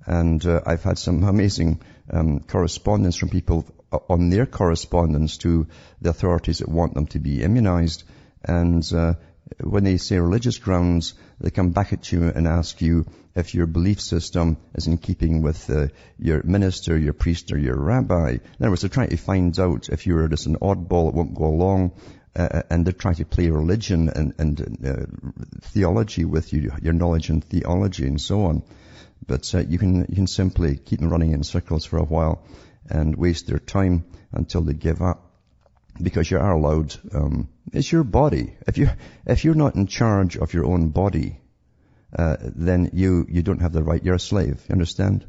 [0.06, 3.66] And uh, I've had some amazing um, correspondence from people
[4.10, 5.68] on their correspondence to
[6.02, 8.04] the authorities that want them to be immunized.
[8.44, 9.14] And uh,
[9.62, 13.06] when they say religious grounds, they come back at you and ask you
[13.36, 17.76] if your belief system is in keeping with uh, your minister, your priest, or your
[17.76, 18.32] rabbi.
[18.32, 21.36] In other words, they're trying to find out if you're just an oddball that won't
[21.36, 21.92] go along,
[22.36, 25.06] uh, and they're trying to play religion and, and uh,
[25.62, 28.64] theology with you, your knowledge in theology and so on.
[29.28, 32.46] But uh, you can you can simply keep them running in circles for a while
[32.90, 35.25] and waste their time until they give up
[36.02, 36.96] because you are allowed.
[37.14, 38.56] Um, it's your body.
[38.68, 38.90] If you
[39.26, 41.40] if you're not in charge of your own body,
[42.18, 44.04] uh, then you you don't have the right.
[44.04, 44.64] You're a slave.
[44.68, 45.26] You understand?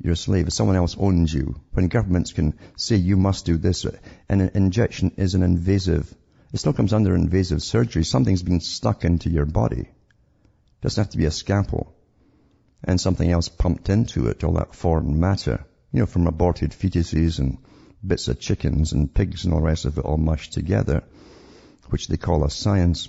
[0.00, 0.52] You're a slave.
[0.52, 3.84] Someone else owns you, when governments can say you must do this,
[4.28, 6.14] an injection is an invasive.
[6.52, 8.04] It still comes under invasive surgery.
[8.04, 9.80] Something's been stuck into your body.
[9.80, 11.94] It doesn't have to be a scalpel.
[12.84, 17.40] And something else pumped into it, all that foreign matter, you know, from aborted fetuses
[17.40, 17.58] and
[18.06, 21.02] bits of chickens and pigs and all the rest of it all mushed together,
[21.88, 23.08] which they call a science.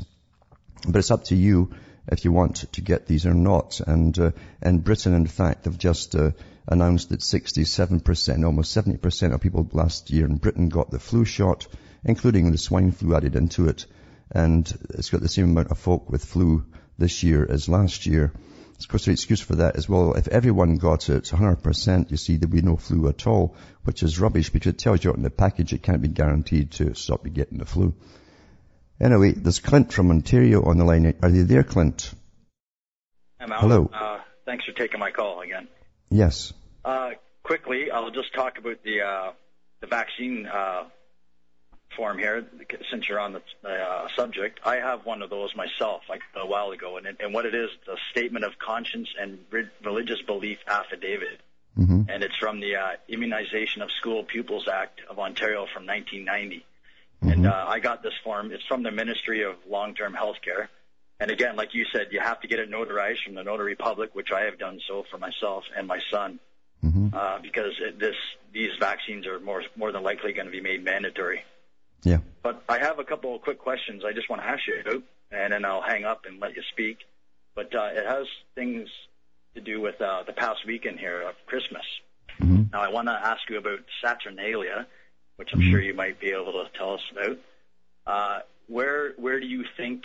[0.87, 1.71] But it's up to you
[2.07, 3.81] if you want to get these or not.
[3.81, 6.31] And uh, in Britain, in fact, have just uh,
[6.67, 11.67] announced that 67%, almost 70% of people last year in Britain got the flu shot,
[12.03, 13.85] including the swine flu added into it.
[14.31, 16.65] And it's got the same amount of folk with flu
[16.97, 18.31] this year as last year.
[18.79, 22.37] Of course, the excuse for that is, well, if everyone got it 100%, you see,
[22.37, 25.29] there'd be no flu at all, which is rubbish because it tells you in the
[25.29, 27.93] package it can't be guaranteed to stop you getting the flu.
[29.01, 31.13] Anyway, there's Clint from Ontario on the line.
[31.21, 32.13] Are you there, Clint?
[33.39, 33.89] Hello.
[33.93, 35.67] Uh, thanks for taking my call again.
[36.09, 36.53] Yes.
[36.83, 37.11] Uh,
[37.43, 39.31] quickly, I'll just talk about the uh,
[39.81, 40.83] the vaccine uh,
[41.95, 42.45] form here,
[42.91, 44.59] since you're on the uh, subject.
[44.63, 47.69] I have one of those myself, like a while ago, and, and what it is,
[47.85, 49.39] the statement of conscience and
[49.83, 51.41] religious belief affidavit.
[51.77, 52.03] Mm-hmm.
[52.09, 56.65] And it's from the uh, Immunization of School Pupils Act of Ontario from 1990.
[57.23, 57.31] Mm-hmm.
[57.31, 58.51] And uh, I got this form.
[58.51, 60.69] It's from the Ministry of Long-Term Health Care.
[61.19, 64.15] And again, like you said, you have to get it notarized from the Notary Public,
[64.15, 66.39] which I have done so for myself and my son,
[66.83, 67.09] mm-hmm.
[67.13, 68.15] uh, because it, this
[68.53, 71.43] these vaccines are more more than likely going to be made mandatory.
[72.03, 72.19] Yeah.
[72.43, 75.03] But I have a couple of quick questions I just want to ask you about,
[75.31, 76.99] and then I'll hang up and let you speak.
[77.55, 78.87] But uh, it has things
[79.55, 81.83] to do with uh, the past weekend here of Christmas.
[82.39, 82.63] Mm-hmm.
[82.71, 84.87] Now, I want to ask you about Saturnalia,
[85.35, 85.71] which I'm mm-hmm.
[85.71, 87.37] sure you might be able to tell us about.
[88.05, 90.03] Uh, where where do you think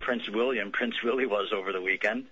[0.00, 2.26] Prince William, Prince Willie, was over the weekend?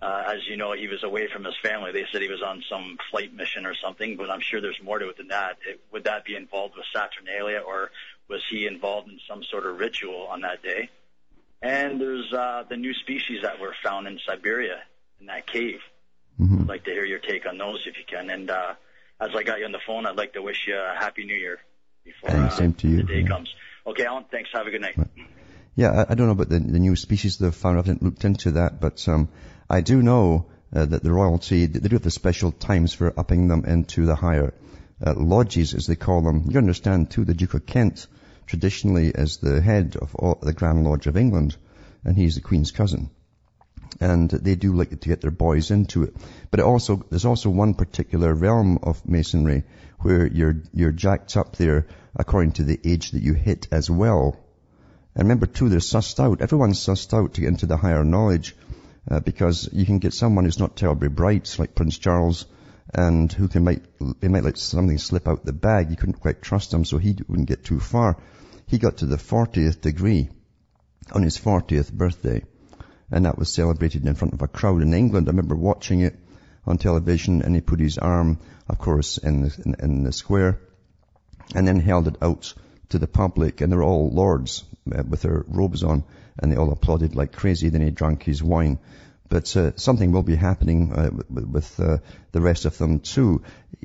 [0.00, 1.90] Uh, as you know, he was away from his family.
[1.90, 4.98] They said he was on some flight mission or something, but I'm sure there's more
[4.98, 5.56] to it than that.
[5.66, 7.90] It, would that be involved with Saturnalia, or
[8.28, 10.90] was he involved in some sort of ritual on that day?
[11.62, 14.82] And there's uh, the new species that were found in Siberia
[15.20, 15.80] in that cave.
[16.38, 16.62] Mm-hmm.
[16.62, 18.28] I'd like to hear your take on those if you can.
[18.28, 18.74] And uh,
[19.18, 21.34] as I got you on the phone, I'd like to wish you a happy New
[21.34, 21.58] Year
[22.04, 22.98] before uh, same to you.
[22.98, 23.28] the day yeah.
[23.28, 23.54] comes.
[23.86, 24.24] Okay, Alan.
[24.30, 24.50] Thanks.
[24.52, 24.98] Have a good night.
[25.74, 27.76] Yeah, I, I don't know about the, the new species they've found.
[27.76, 29.28] I haven't looked into that, but um,
[29.68, 33.48] I do know uh, that the royalty, they do have the special times for upping
[33.48, 34.54] them into the higher
[35.04, 36.46] uh, lodges, as they call them.
[36.48, 38.06] You understand, too, the Duke of Kent
[38.46, 41.56] traditionally is the head of all, the Grand Lodge of England,
[42.04, 43.10] and he's the Queen's cousin.
[44.00, 46.14] And they do like to get their boys into it.
[46.50, 49.64] But it also, there's also one particular realm of masonry
[50.00, 54.36] where you're, you're jacked up there according to the age that you hit as well.
[55.14, 56.42] And remember too, they're sussed out.
[56.42, 58.54] Everyone's sussed out to get into the higher knowledge
[59.10, 62.46] uh, because you can get someone who's not terribly bright, like Prince Charles,
[62.94, 63.84] and who can might,
[64.20, 65.90] they might let something slip out the bag.
[65.90, 68.16] You couldn't quite trust him, so he wouldn't get too far.
[68.66, 70.28] He got to the 40th degree
[71.12, 72.42] on his 40th birthday,
[73.10, 75.28] and that was celebrated in front of a crowd in England.
[75.28, 76.18] I remember watching it
[76.66, 78.38] on television, and he put his arm,
[78.68, 80.60] of course, in the, in, in the square,
[81.54, 82.52] and then held it out
[82.88, 84.64] to the public, and they were all lords
[84.94, 86.04] uh, with their robes on,
[86.38, 87.68] and they all applauded like crazy.
[87.68, 88.78] Then he drank his wine.
[89.28, 91.98] But uh, something will be happening uh, with uh,
[92.32, 93.42] the rest of them too.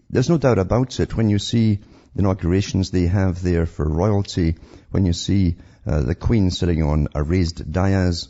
[0.10, 1.18] There's no doubt about it.
[1.18, 1.80] When you see
[2.16, 4.58] the inaugurations they have there for royalty,
[4.92, 5.56] when you see
[5.88, 8.28] uh, the Queen sitting on a raised dais,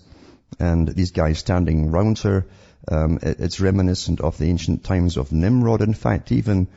[0.59, 2.45] and these guys standing round her,
[2.87, 5.81] um, it, it's reminiscent of the ancient times of Nimrod.
[5.81, 6.67] In fact, even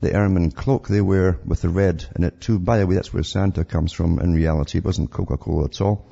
[0.00, 2.58] the ermine cloak they wear with the red in it too.
[2.58, 4.78] By the way, that's where Santa comes from in reality.
[4.78, 6.06] It wasn't Coca-Cola at all.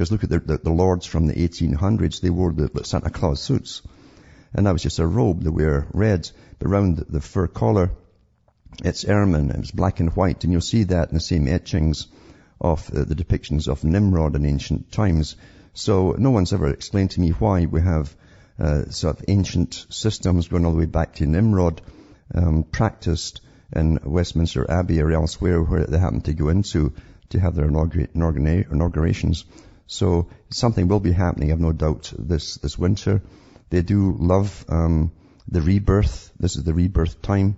[0.00, 3.10] Because look at the, the, the, lords from the 1800s, they wore the, the, Santa
[3.10, 3.82] Claus suits.
[4.54, 7.90] And that was just a robe, they wear red, but around the, the fur collar,
[8.82, 12.06] it's ermine, it's black and white, and you'll see that in the same etchings
[12.62, 15.36] of uh, the depictions of Nimrod in ancient times.
[15.74, 18.16] So no one's ever explained to me why we have
[18.58, 21.82] uh, sort of ancient systems going all the way back to Nimrod,
[22.34, 23.42] um, practiced
[23.76, 26.94] in Westminster Abbey or elsewhere where they happen to go into
[27.28, 29.44] to have their inaugurations.
[29.92, 33.22] So something will be happening, I've no doubt, this, this winter.
[33.70, 35.10] They do love um,
[35.48, 36.30] the rebirth.
[36.38, 37.56] This is the rebirth time.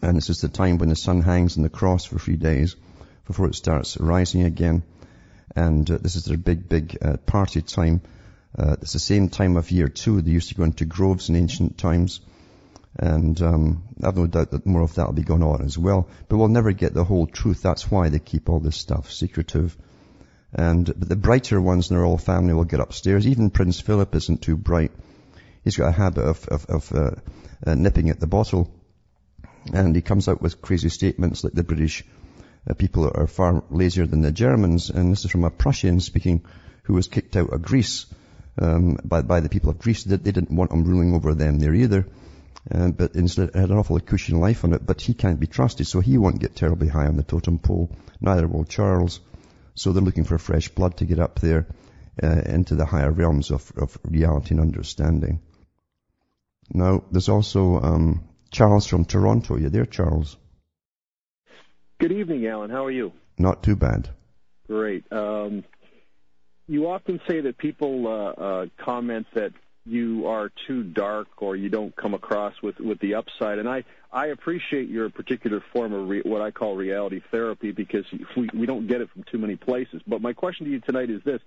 [0.00, 2.74] And this is the time when the sun hangs on the cross for three days
[3.26, 4.82] before it starts rising again.
[5.54, 8.00] And uh, this is their big, big uh, party time.
[8.58, 10.22] Uh, it's the same time of year too.
[10.22, 12.20] They used to go into groves in ancient times
[12.98, 16.08] and um, I've no doubt that more of that will be going on as well.
[16.30, 17.60] But we'll never get the whole truth.
[17.60, 19.76] That's why they keep all this stuff secretive.
[20.52, 23.26] And the brighter ones in the royal family will get upstairs.
[23.26, 24.92] Even Prince Philip isn't too bright.
[25.64, 27.10] He's got a habit of, of, of uh,
[27.66, 28.70] uh, nipping at the bottle.
[29.72, 32.04] And he comes out with crazy statements like the British
[32.68, 34.90] uh, people are far lazier than the Germans.
[34.90, 36.44] And this is from a Prussian speaking
[36.84, 38.06] who was kicked out of Greece
[38.60, 40.04] um, by, by the people of Greece.
[40.04, 42.06] They, they didn't want him ruling over them there either.
[42.70, 45.86] Uh, but instead had an awfully cushy life on it, but he can't be trusted,
[45.86, 47.90] so he won't get terribly high on the totem pole.
[48.20, 49.20] Neither will Charles.
[49.76, 51.66] So they're looking for fresh blood to get up there
[52.22, 55.40] uh, into the higher realms of, of, reality and understanding.
[56.72, 59.56] Now, there's also um, Charles from Toronto.
[59.56, 60.38] You there, Charles?
[61.98, 62.70] Good evening, Alan.
[62.70, 63.12] How are you?
[63.38, 64.08] Not too bad.
[64.66, 65.04] Great.
[65.12, 65.62] Um,
[66.66, 69.52] you often say that people uh, uh, comment that
[69.86, 73.58] you are too dark or you don't come across with with the upside.
[73.58, 78.04] And i i appreciate your particular form of re, what i call reality therapy because
[78.36, 80.02] we we don't get it from too many places.
[80.06, 81.40] But my question to you tonight is this.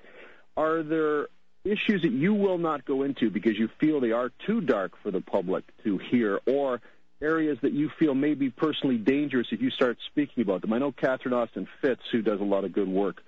[0.57, 1.27] Are there
[1.65, 5.11] issues that you will not go into because you feel they are too dark for
[5.11, 6.81] the public to hear or
[7.21, 10.71] areas that you feel may be personally dangerous if you start speaking about them?
[10.71, 13.21] I know catherine austin Fitts, who does a lot of good work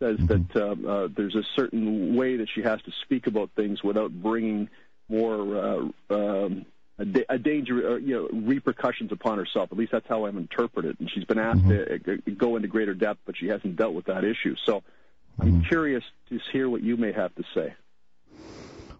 [0.00, 0.58] says mm-hmm.
[0.58, 4.10] that um, uh, there's a certain way that she has to speak about things without
[4.10, 4.68] bringing
[5.08, 6.66] more uh, um,
[6.98, 9.70] a, da- a danger, or, uh, you know, repercussions upon herself.
[9.70, 10.96] At least that's how I'm interpreted.
[10.98, 12.04] And she's been asked mm-hmm.
[12.04, 14.56] to uh, go into greater depth, but she hasn't dealt with that issue.
[14.66, 15.42] So mm-hmm.
[15.42, 17.74] I'm curious to hear what you may have to say.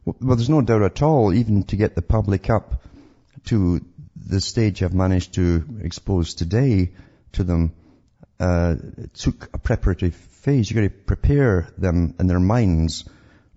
[0.04, 2.82] Well, there's no doubt at all, even to get the public up
[3.46, 3.80] to
[4.16, 6.92] the stage I've managed to expose today
[7.32, 7.72] to them,
[8.40, 8.74] uh,
[9.14, 10.70] took a preparatory phase.
[10.70, 13.05] You've got to prepare them in their minds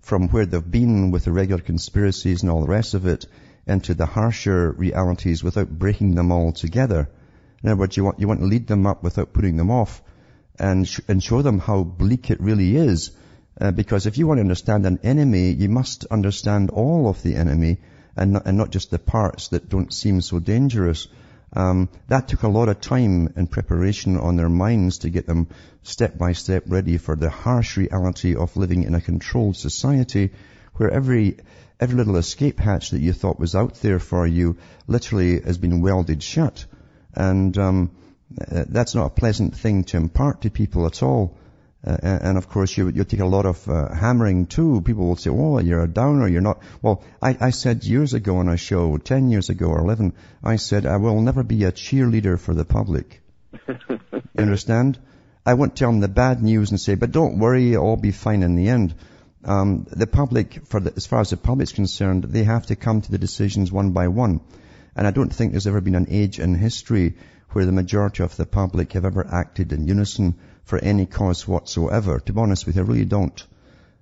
[0.00, 3.26] from where they've been with the regular conspiracies and all the rest of it
[3.66, 7.08] into the harsher realities without breaking them all together.
[7.62, 10.02] In other words, you want, you want to lead them up without putting them off
[10.58, 13.10] and, sh- and show them how bleak it really is.
[13.58, 17.36] Uh, because if you want to understand an enemy, you must understand all of the
[17.36, 17.78] enemy
[18.16, 21.08] and not, and not just the parts that don't seem so dangerous.
[21.54, 25.48] Um, that took a lot of time and preparation on their minds to get them
[25.82, 30.32] step by step ready for the harsh reality of living in a controlled society
[30.74, 31.36] where every
[31.78, 35.80] every little escape hatch that you thought was out there for you literally has been
[35.80, 36.64] welded shut.
[37.14, 37.90] And um,
[38.40, 41.36] uh, that's not a pleasant thing to impart to people at all.
[41.86, 44.80] Uh, and of course, you, you take a lot of uh, hammering too.
[44.80, 46.26] People will say, "Oh, you're a downer.
[46.26, 49.80] You're not." Well, I, I said years ago on a show, ten years ago or
[49.80, 53.20] eleven, I said I will never be a cheerleader for the public.
[53.68, 54.08] you
[54.38, 54.98] understand?
[55.44, 58.12] I won't tell them the bad news and say, "But don't worry, it'll all be
[58.12, 58.94] fine in the end."
[59.44, 63.02] Um, the public, for the, as far as the public's concerned, they have to come
[63.02, 64.40] to the decisions one by one.
[64.96, 67.16] And I don't think there's ever been an age in history
[67.50, 72.20] where the majority of the public have ever acted in unison for any cause whatsoever.
[72.20, 73.46] To be honest with you, I really don't.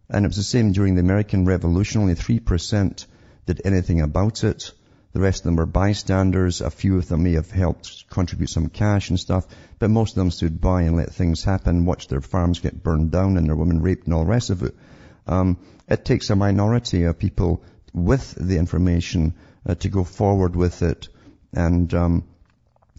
[0.09, 2.03] And it was the same during the American Revolution.
[2.03, 3.07] Only 3%
[3.47, 4.73] did anything about it.
[5.13, 6.61] The rest of them were bystanders.
[6.61, 9.47] A few of them may have helped contribute some cash and stuff,
[9.79, 13.11] but most of them stood by and let things happen, watched their farms get burned
[13.11, 14.75] down and their women raped and all the rest of it.
[15.27, 15.59] Um,
[15.89, 19.35] it takes a minority of people with the information
[19.67, 21.09] uh, to go forward with it
[21.53, 22.25] and um,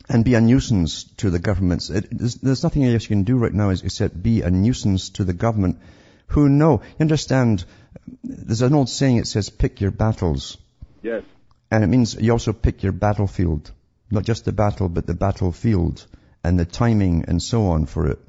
[0.10, 1.90] and be a nuisance to the governments.
[1.90, 5.10] It, there's, there's, nothing else you can do right now is except be a nuisance
[5.12, 5.80] to the government
[6.28, 6.82] who know.
[7.00, 7.64] You understand,
[8.24, 10.58] there's an old saying it says pick your battles.
[11.02, 11.24] Yes.
[11.72, 13.72] And it means you also pick your battlefield.
[14.12, 16.06] Not just the battle, but the battlefield
[16.44, 18.20] and the timing and so on for it.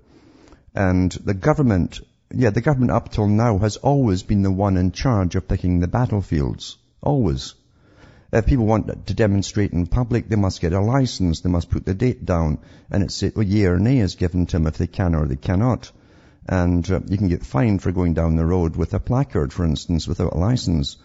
[0.74, 2.00] And the government,
[2.32, 5.80] yeah, the government up till now has always been the one in charge of picking
[5.80, 6.78] the battlefields.
[7.02, 7.54] Always.
[8.34, 11.84] If people want to demonstrate in public, they must get a license, they must put
[11.84, 12.58] the date down,
[12.90, 15.28] and it's a well, yea or nay is given to them if they can or
[15.28, 15.92] they cannot.
[16.48, 19.64] And uh, you can get fined for going down the road with a placard, for
[19.64, 20.96] instance, without a license.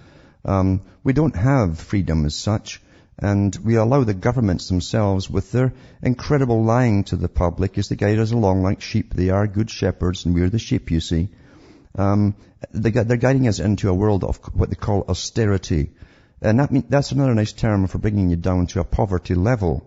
[0.43, 2.82] Um, we don't have freedom as such,
[3.19, 5.71] and we allow the governments themselves, with their
[6.01, 9.13] incredible lying to the public, as they guide us along like sheep.
[9.13, 11.30] They are good shepherds, and we're the sheep, you see.
[11.95, 12.34] Um,
[12.71, 15.91] they're guiding us into a world of what they call austerity
[16.42, 19.86] and that mean, that's another nice term for bringing you down to a poverty level.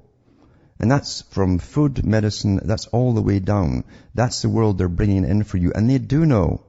[0.79, 3.85] And that's from food, medicine, that's all the way down.
[4.15, 5.73] That's the world they're bringing in for you.
[5.75, 6.65] And they do know.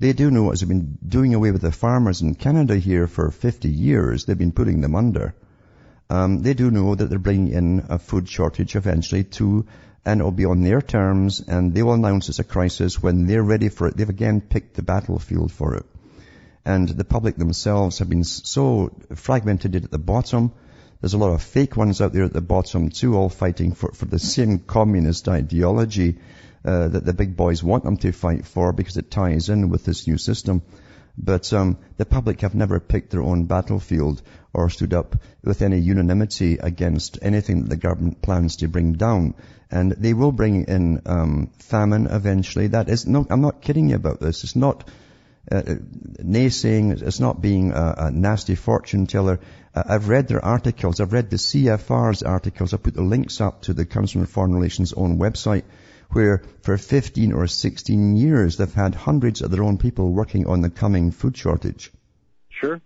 [0.00, 3.30] They do know, as they've been doing away with the farmers in Canada here for
[3.30, 5.34] 50 years, they've been putting them under.
[6.10, 9.66] Um, they do know that they're bringing in a food shortage eventually to,
[10.04, 13.42] and it'll be on their terms, and they will announce it's a crisis when they're
[13.44, 13.96] ready for it.
[13.96, 15.86] They've again picked the battlefield for it
[16.64, 20.52] and the public themselves have been so fragmented at the bottom.
[21.00, 23.90] There's a lot of fake ones out there at the bottom too, all fighting for,
[23.92, 26.18] for the same communist ideology
[26.64, 29.84] uh, that the big boys want them to fight for because it ties in with
[29.84, 30.62] this new system.
[31.18, 34.22] But um, the public have never picked their own battlefield
[34.54, 39.34] or stood up with any unanimity against anything that the government plans to bring down.
[39.70, 42.68] And they will bring in um, famine eventually.
[42.68, 44.44] That is no, I'm not kidding you about this.
[44.44, 44.88] It's not
[45.50, 45.74] uh, uh,
[46.22, 47.02] naysaying.
[47.02, 49.40] It's not being a, a nasty fortune teller.
[49.74, 51.00] Uh, I've read their articles.
[51.00, 52.74] I've read the CFR's articles.
[52.74, 55.64] I put the links up to the Council on Foreign Relations' own website
[56.12, 60.60] where for 15 or 16 years they've had hundreds of their own people working on
[60.60, 61.90] the coming food shortage.
[62.48, 62.80] Sure.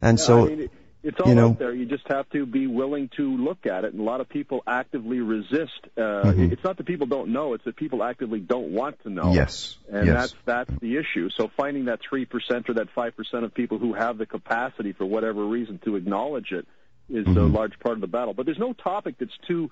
[0.00, 0.70] And yeah, so, I mean,
[1.02, 1.72] it's all you know, out there.
[1.72, 3.92] You just have to be willing to look at it.
[3.92, 5.80] And a lot of people actively resist.
[5.96, 6.52] Uh, mm-hmm.
[6.52, 9.32] It's not that people don't know; it's that people actively don't want to know.
[9.32, 10.14] Yes, and yes.
[10.14, 11.30] that's that's the issue.
[11.30, 14.92] So finding that three percent or that five percent of people who have the capacity,
[14.92, 16.66] for whatever reason, to acknowledge it
[17.08, 17.38] is mm-hmm.
[17.38, 18.34] a large part of the battle.
[18.34, 19.70] But there's no topic that's too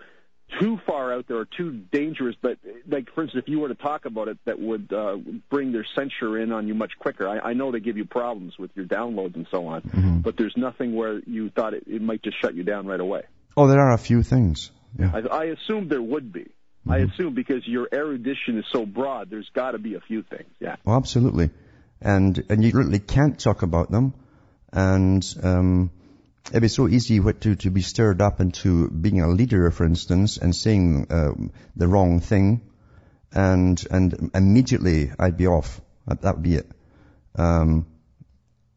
[0.61, 2.37] too far out there or too dangerous.
[2.41, 5.17] But like, for instance, if you were to talk about it, that would uh,
[5.51, 7.29] bring their censure in on you much quicker.
[7.29, 10.19] I, I know they give you problems with your downloads and so on, mm-hmm.
[10.19, 13.23] but there's nothing where you thought it, it might just shut you down right away.
[13.57, 14.71] Oh, there are a few things.
[14.99, 15.11] Yeah.
[15.13, 16.41] I, I assumed there would be.
[16.41, 16.93] Mm-hmm.
[16.93, 20.49] I assume because your erudition is so broad, there's got to be a few things.
[20.61, 20.77] Yeah.
[20.87, 21.51] Oh, absolutely.
[22.01, 24.13] And and you literally can't talk about them,
[24.71, 25.91] and um,
[26.51, 30.37] it'd be so easy to, to be stirred up into being a leader, for instance,
[30.37, 31.33] and saying uh,
[31.75, 32.63] the wrong thing,
[33.33, 35.81] and and immediately I'd be off.
[36.07, 36.71] That, that would be it.
[37.35, 37.87] Um,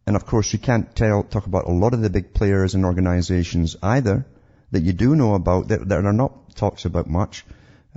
[0.07, 2.83] and of course, you can't tell, talk about a lot of the big players and
[2.83, 4.25] organizations either
[4.71, 7.45] that you do know about that, that are not talked about much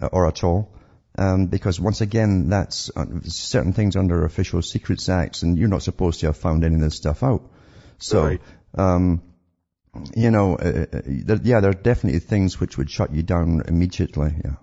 [0.00, 0.74] uh, or at all.
[1.16, 5.82] Um, because once again, that's uh, certain things under Official Secrets Acts, and you're not
[5.82, 7.50] supposed to have found any of this stuff out.
[7.98, 8.40] So, right.
[8.74, 9.22] um,
[10.14, 13.62] you know, uh, uh, there, yeah, there are definitely things which would shut you down
[13.66, 14.34] immediately.
[14.44, 14.54] Yeah.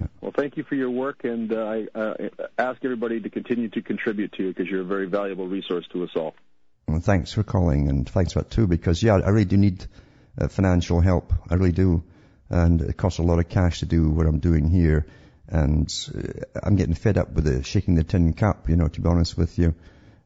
[0.00, 0.06] yeah.
[0.20, 2.14] Well, thank you for your work, and uh, I uh,
[2.58, 6.04] ask everybody to continue to contribute to you because you're a very valuable resource to
[6.04, 6.34] us all.
[6.88, 9.86] Well, thanks for calling, and thanks for that too, because yeah, I really do need
[10.38, 11.32] uh, financial help.
[11.48, 12.02] I really do,
[12.48, 15.06] and it costs a lot of cash to do what I'm doing here,
[15.48, 19.00] and uh, I'm getting fed up with the shaking the tin cup, you know, to
[19.00, 19.74] be honest with you,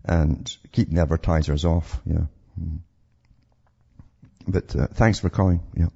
[0.02, 2.00] and keeping the advertisers off.
[2.06, 2.26] Yeah.
[2.58, 2.78] Mm.
[4.46, 5.60] But uh, thanks for calling.
[5.76, 5.88] Yeah.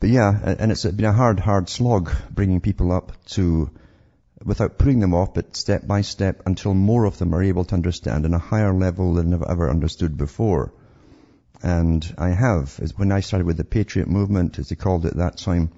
[0.00, 3.70] But yeah, and it's been a hard, hard slog bringing people up to,
[4.42, 7.74] without putting them off, but step by step until more of them are able to
[7.74, 10.72] understand in a higher level than they've ever understood before.
[11.62, 15.16] And I have, when I started with the Patriot movement, as they called it at
[15.18, 15.70] that time,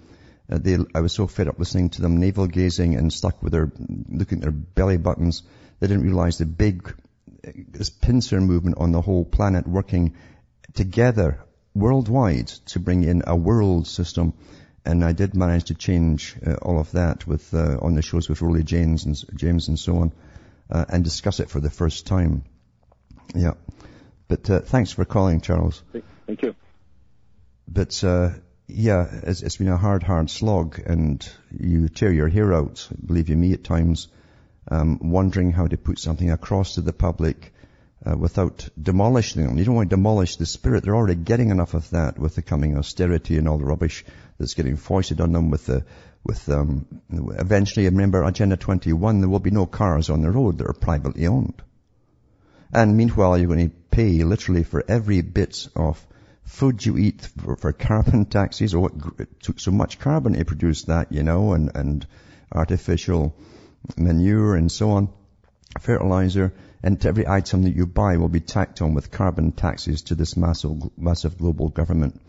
[0.49, 3.53] uh, they, I was so fed up listening to them navel gazing and stuck with
[3.53, 3.73] their,
[4.09, 5.43] looking at their belly buttons.
[5.81, 6.95] They didn't realize the big,
[7.43, 10.15] this pincer movement on the whole planet working
[10.75, 11.41] together
[11.75, 14.35] worldwide to bring in a world system.
[14.85, 18.29] And I did manage to change uh, all of that with uh, on the shows
[18.29, 20.13] with Rollye James and James and so on.
[20.73, 22.45] uh, and discuss it for the first time.
[23.35, 23.55] Yeah.
[24.29, 25.83] But uh, thanks for calling, Charles.
[26.27, 26.55] Thank you.
[27.69, 28.31] But uh,
[28.67, 33.29] yeah, it's, it's been a hard, hard slog, and you tear your hair out, believe
[33.29, 34.09] you me, at times,
[34.69, 37.53] um, wondering how to put something across to the public
[38.05, 39.59] uh, without demolishing them.
[39.59, 40.85] You don't want to demolish the spirit.
[40.85, 44.05] They're already getting enough of that with the coming austerity and all the rubbish
[44.39, 45.85] that's getting foisted on them with the
[46.25, 50.69] with um, eventually, remember Agenda 21, there will be no cars on the road that
[50.69, 51.61] are privately owned.
[52.73, 56.05] And meanwhile, you're going to pay literally for every bit of
[56.45, 58.91] food you eat for, for carbon taxes, or
[59.41, 62.07] took so much carbon to produce that, you know, and, and
[62.53, 63.35] artificial
[63.97, 65.09] manure and so on,
[65.81, 70.15] fertilizer, and every item that you buy will be tacked on with carbon taxes to
[70.15, 72.21] this massive, massive global government.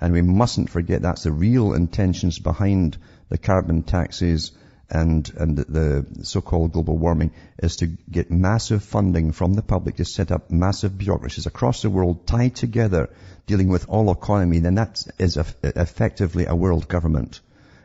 [0.00, 2.96] And we mustn't forget that's the real intentions behind
[3.28, 4.52] the carbon taxes
[4.88, 10.04] and, and the so-called global warming is to get massive funding from the public to
[10.04, 13.10] set up massive bureaucracies across the world tied together
[13.46, 14.58] dealing with all economy.
[14.58, 17.40] Then that is effectively a world government.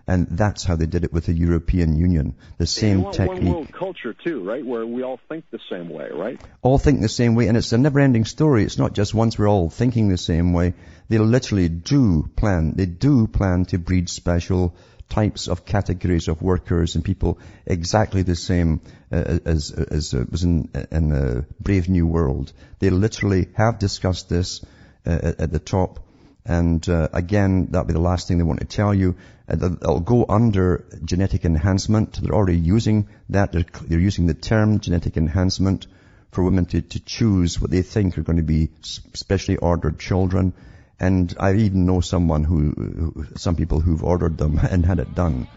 [0.08, 2.36] And that's how they did it with the European Union.
[2.60, 3.44] The same one, technique.
[3.44, 4.64] One world culture too, right?
[4.64, 6.40] Where we all think the same way, right?
[6.62, 8.64] All think the same way, and it's a never-ending story.
[8.64, 10.76] It's not just once we're all thinking the same way.
[11.10, 12.74] They literally do plan.
[12.76, 14.76] They do plan to breed special
[15.10, 18.82] types of categories of workers and people exactly the same
[19.12, 22.52] uh, as, as uh, was in, in the Brave New World.
[22.80, 24.66] They literally have discussed this
[25.06, 26.00] uh, at the top.
[26.46, 29.16] And uh, again, that'll be the last thing they want to tell you.
[29.50, 32.22] Uh, they'll go under genetic enhancement.
[32.22, 33.52] They're already using that.
[33.52, 35.88] They're, they're using the term genetic enhancement
[36.32, 40.54] for women to, to choose what they think are going to be specially ordered children.
[41.00, 45.16] And I even know someone who, who some people who've ordered them and had it
[45.16, 45.48] done.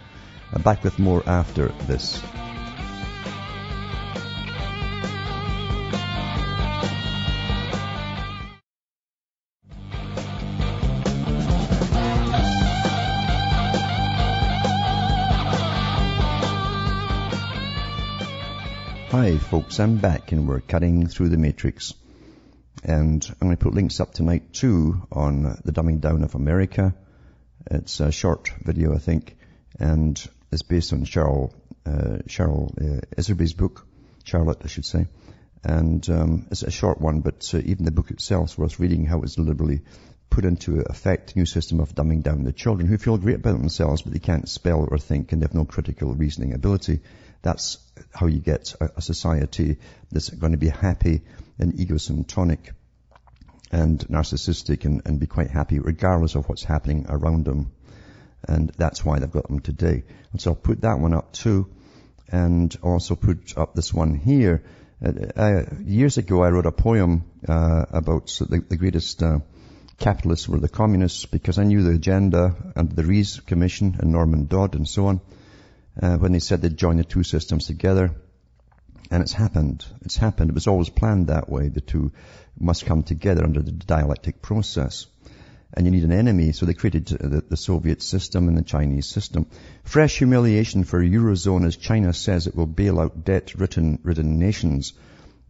[0.52, 2.22] Uh, back with more after this.
[19.10, 21.94] Hi folks, I'm back and we're cutting through the matrix.
[22.84, 26.94] And I'm going to put links up tonight too on the dumbing down of America.
[27.70, 29.38] It's a short video, I think,
[29.80, 31.54] and it's based on Cheryl,
[31.86, 33.86] uh, Cheryl uh, book,
[34.24, 35.06] Charlotte, I should say.
[35.64, 39.06] And um, it's a short one, but uh, even the book itself is worth reading
[39.06, 39.80] how it's deliberately
[40.28, 44.02] put into effect new system of dumbing down the children who feel great about themselves,
[44.02, 47.00] but they can't spell or think and they have no critical reasoning ability.
[47.42, 47.78] That's
[48.12, 49.78] how you get a, a society
[50.10, 51.22] that's going to be happy
[51.58, 52.72] and egocentric
[53.70, 57.72] and narcissistic and, and be quite happy regardless of what's happening around them.
[58.46, 60.04] And that's why they've got them today.
[60.32, 61.68] And so I'll put that one up too.
[62.30, 64.62] And also put up this one here.
[65.04, 69.38] Uh, uh, years ago I wrote a poem uh, about the, the greatest uh,
[69.98, 74.46] capitalists were the communists because I knew the agenda and the Reece Commission and Norman
[74.46, 75.20] Dodd and so on
[76.02, 78.14] uh, when they said they'd join the two systems together.
[79.10, 79.84] And it's happened.
[80.02, 80.50] It's happened.
[80.50, 81.68] It was always planned that way.
[81.68, 82.12] The two
[82.58, 85.06] must come together under the dialectic process.
[85.72, 89.06] And you need an enemy, so they created the, the Soviet system and the Chinese
[89.06, 89.46] system.
[89.84, 94.94] Fresh humiliation for Eurozone as China says it will bail out debt-ridden nations.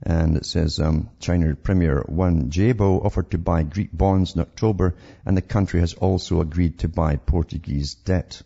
[0.03, 4.95] And it says um, China Premier Wen Jiabao offered to buy Greek bonds in October,
[5.27, 8.43] and the country has also agreed to buy Portuguese debt.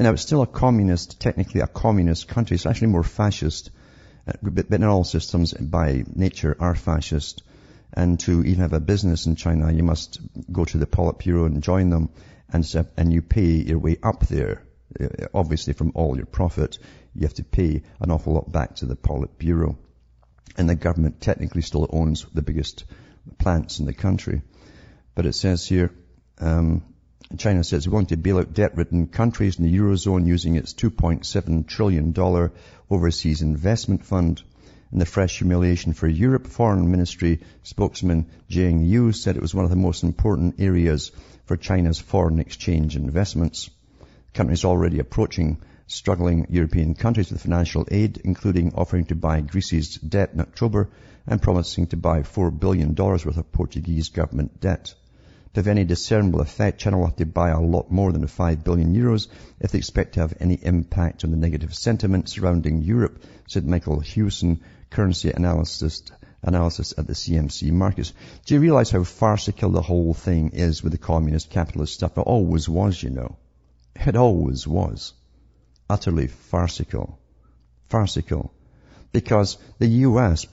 [0.00, 2.54] And now it's still a communist, technically a communist country.
[2.54, 3.68] It's actually more fascist
[4.26, 7.42] uh, but not all systems by nature are fascist.
[7.92, 10.18] And to even have a business in China, you must
[10.50, 12.08] go to the Politburo and join them,
[12.50, 12.64] and,
[12.96, 14.62] and you pay your way up there.
[14.98, 16.78] Uh, obviously, from all your profit,
[17.14, 19.76] you have to pay an awful lot back to the Politburo.
[20.56, 22.86] And the government technically still owns the biggest
[23.36, 24.40] plants in the country.
[25.14, 25.90] But it says here,
[26.38, 26.84] um,
[27.38, 32.50] China says want to bail out debt-ridden countries in the Eurozone using its $2.7 trillion
[32.90, 34.42] overseas investment fund.
[34.90, 39.64] In the fresh humiliation for Europe, Foreign Ministry spokesman Jiang Yu said it was one
[39.64, 41.12] of the most important areas
[41.44, 43.70] for China's foreign exchange investments.
[44.00, 49.40] The country is already approaching struggling European countries with financial aid, including offering to buy
[49.40, 50.90] Greece's debt in October
[51.28, 54.94] and promising to buy $4 billion worth of Portuguese government debt.
[55.54, 58.62] To have any discernible effect, China will have to buy a lot more than 5
[58.62, 59.26] billion euros
[59.58, 63.98] if they expect to have any impact on the negative sentiment surrounding Europe, said Michael
[63.98, 68.12] Hewson, currency analyst, analysis at the CMC markets.
[68.46, 72.16] Do you realize how farcical the whole thing is with the communist capitalist stuff?
[72.16, 73.36] It always was, you know.
[73.96, 75.14] It always was.
[75.88, 77.18] Utterly farcical.
[77.88, 78.54] Farcical.
[79.10, 80.46] Because the US,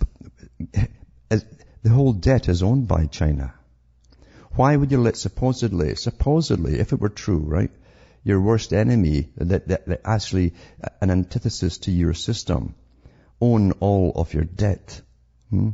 [1.30, 3.54] the whole debt is owned by China.
[4.58, 7.70] Why would you let supposedly, supposedly, if it were true, right,
[8.24, 10.56] your worst enemy, that, that, that actually
[11.00, 12.74] an antithesis to your system,
[13.40, 15.00] own all of your debt?
[15.52, 15.70] Hmm?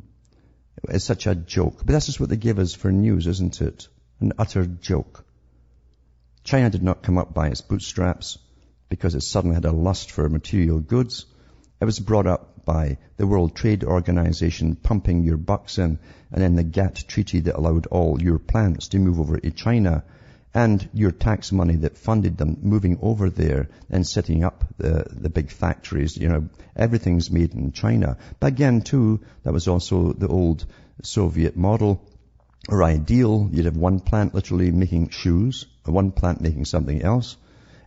[0.90, 1.78] It's such a joke.
[1.78, 3.88] But this is what they give us for news, isn't it?
[4.20, 5.24] An utter joke.
[6.44, 8.38] China did not come up by its bootstraps
[8.90, 11.26] because it suddenly had a lust for material goods.
[11.80, 15.99] It was brought up by the World Trade Organization pumping your bucks in
[16.32, 20.03] and then the GATT treaty that allowed all your plants to move over to China
[20.53, 25.30] and your tax money that funded them moving over there and setting up the, the
[25.30, 26.16] big factories.
[26.16, 28.18] You know, everything's made in China.
[28.39, 30.66] But again, too, that was also the old
[31.01, 32.01] Soviet model
[32.70, 33.49] or ideal.
[33.51, 37.36] You'd have one plant literally making shoes, one plant making something else.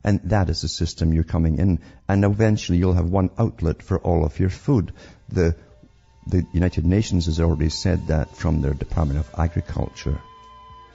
[0.06, 1.80] And that is the system you're coming in.
[2.08, 4.92] And eventually you'll have one outlet for all of your food.
[5.28, 5.56] The,
[6.28, 10.20] the United Nations has already said that from their Department of Agriculture.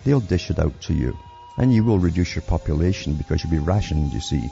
[0.05, 1.17] They'll dish it out to you.
[1.57, 4.49] And you will reduce your population because you'll be rationed, you see.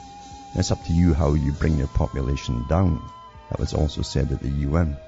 [0.54, 3.02] It's up to you how you bring your population down.
[3.48, 4.98] That was also said at the UN.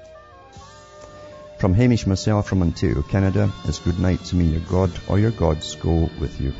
[1.59, 5.31] From Hamish myself from Ontario, Canada, it's good night to me, your God or your
[5.31, 6.53] gods go with you.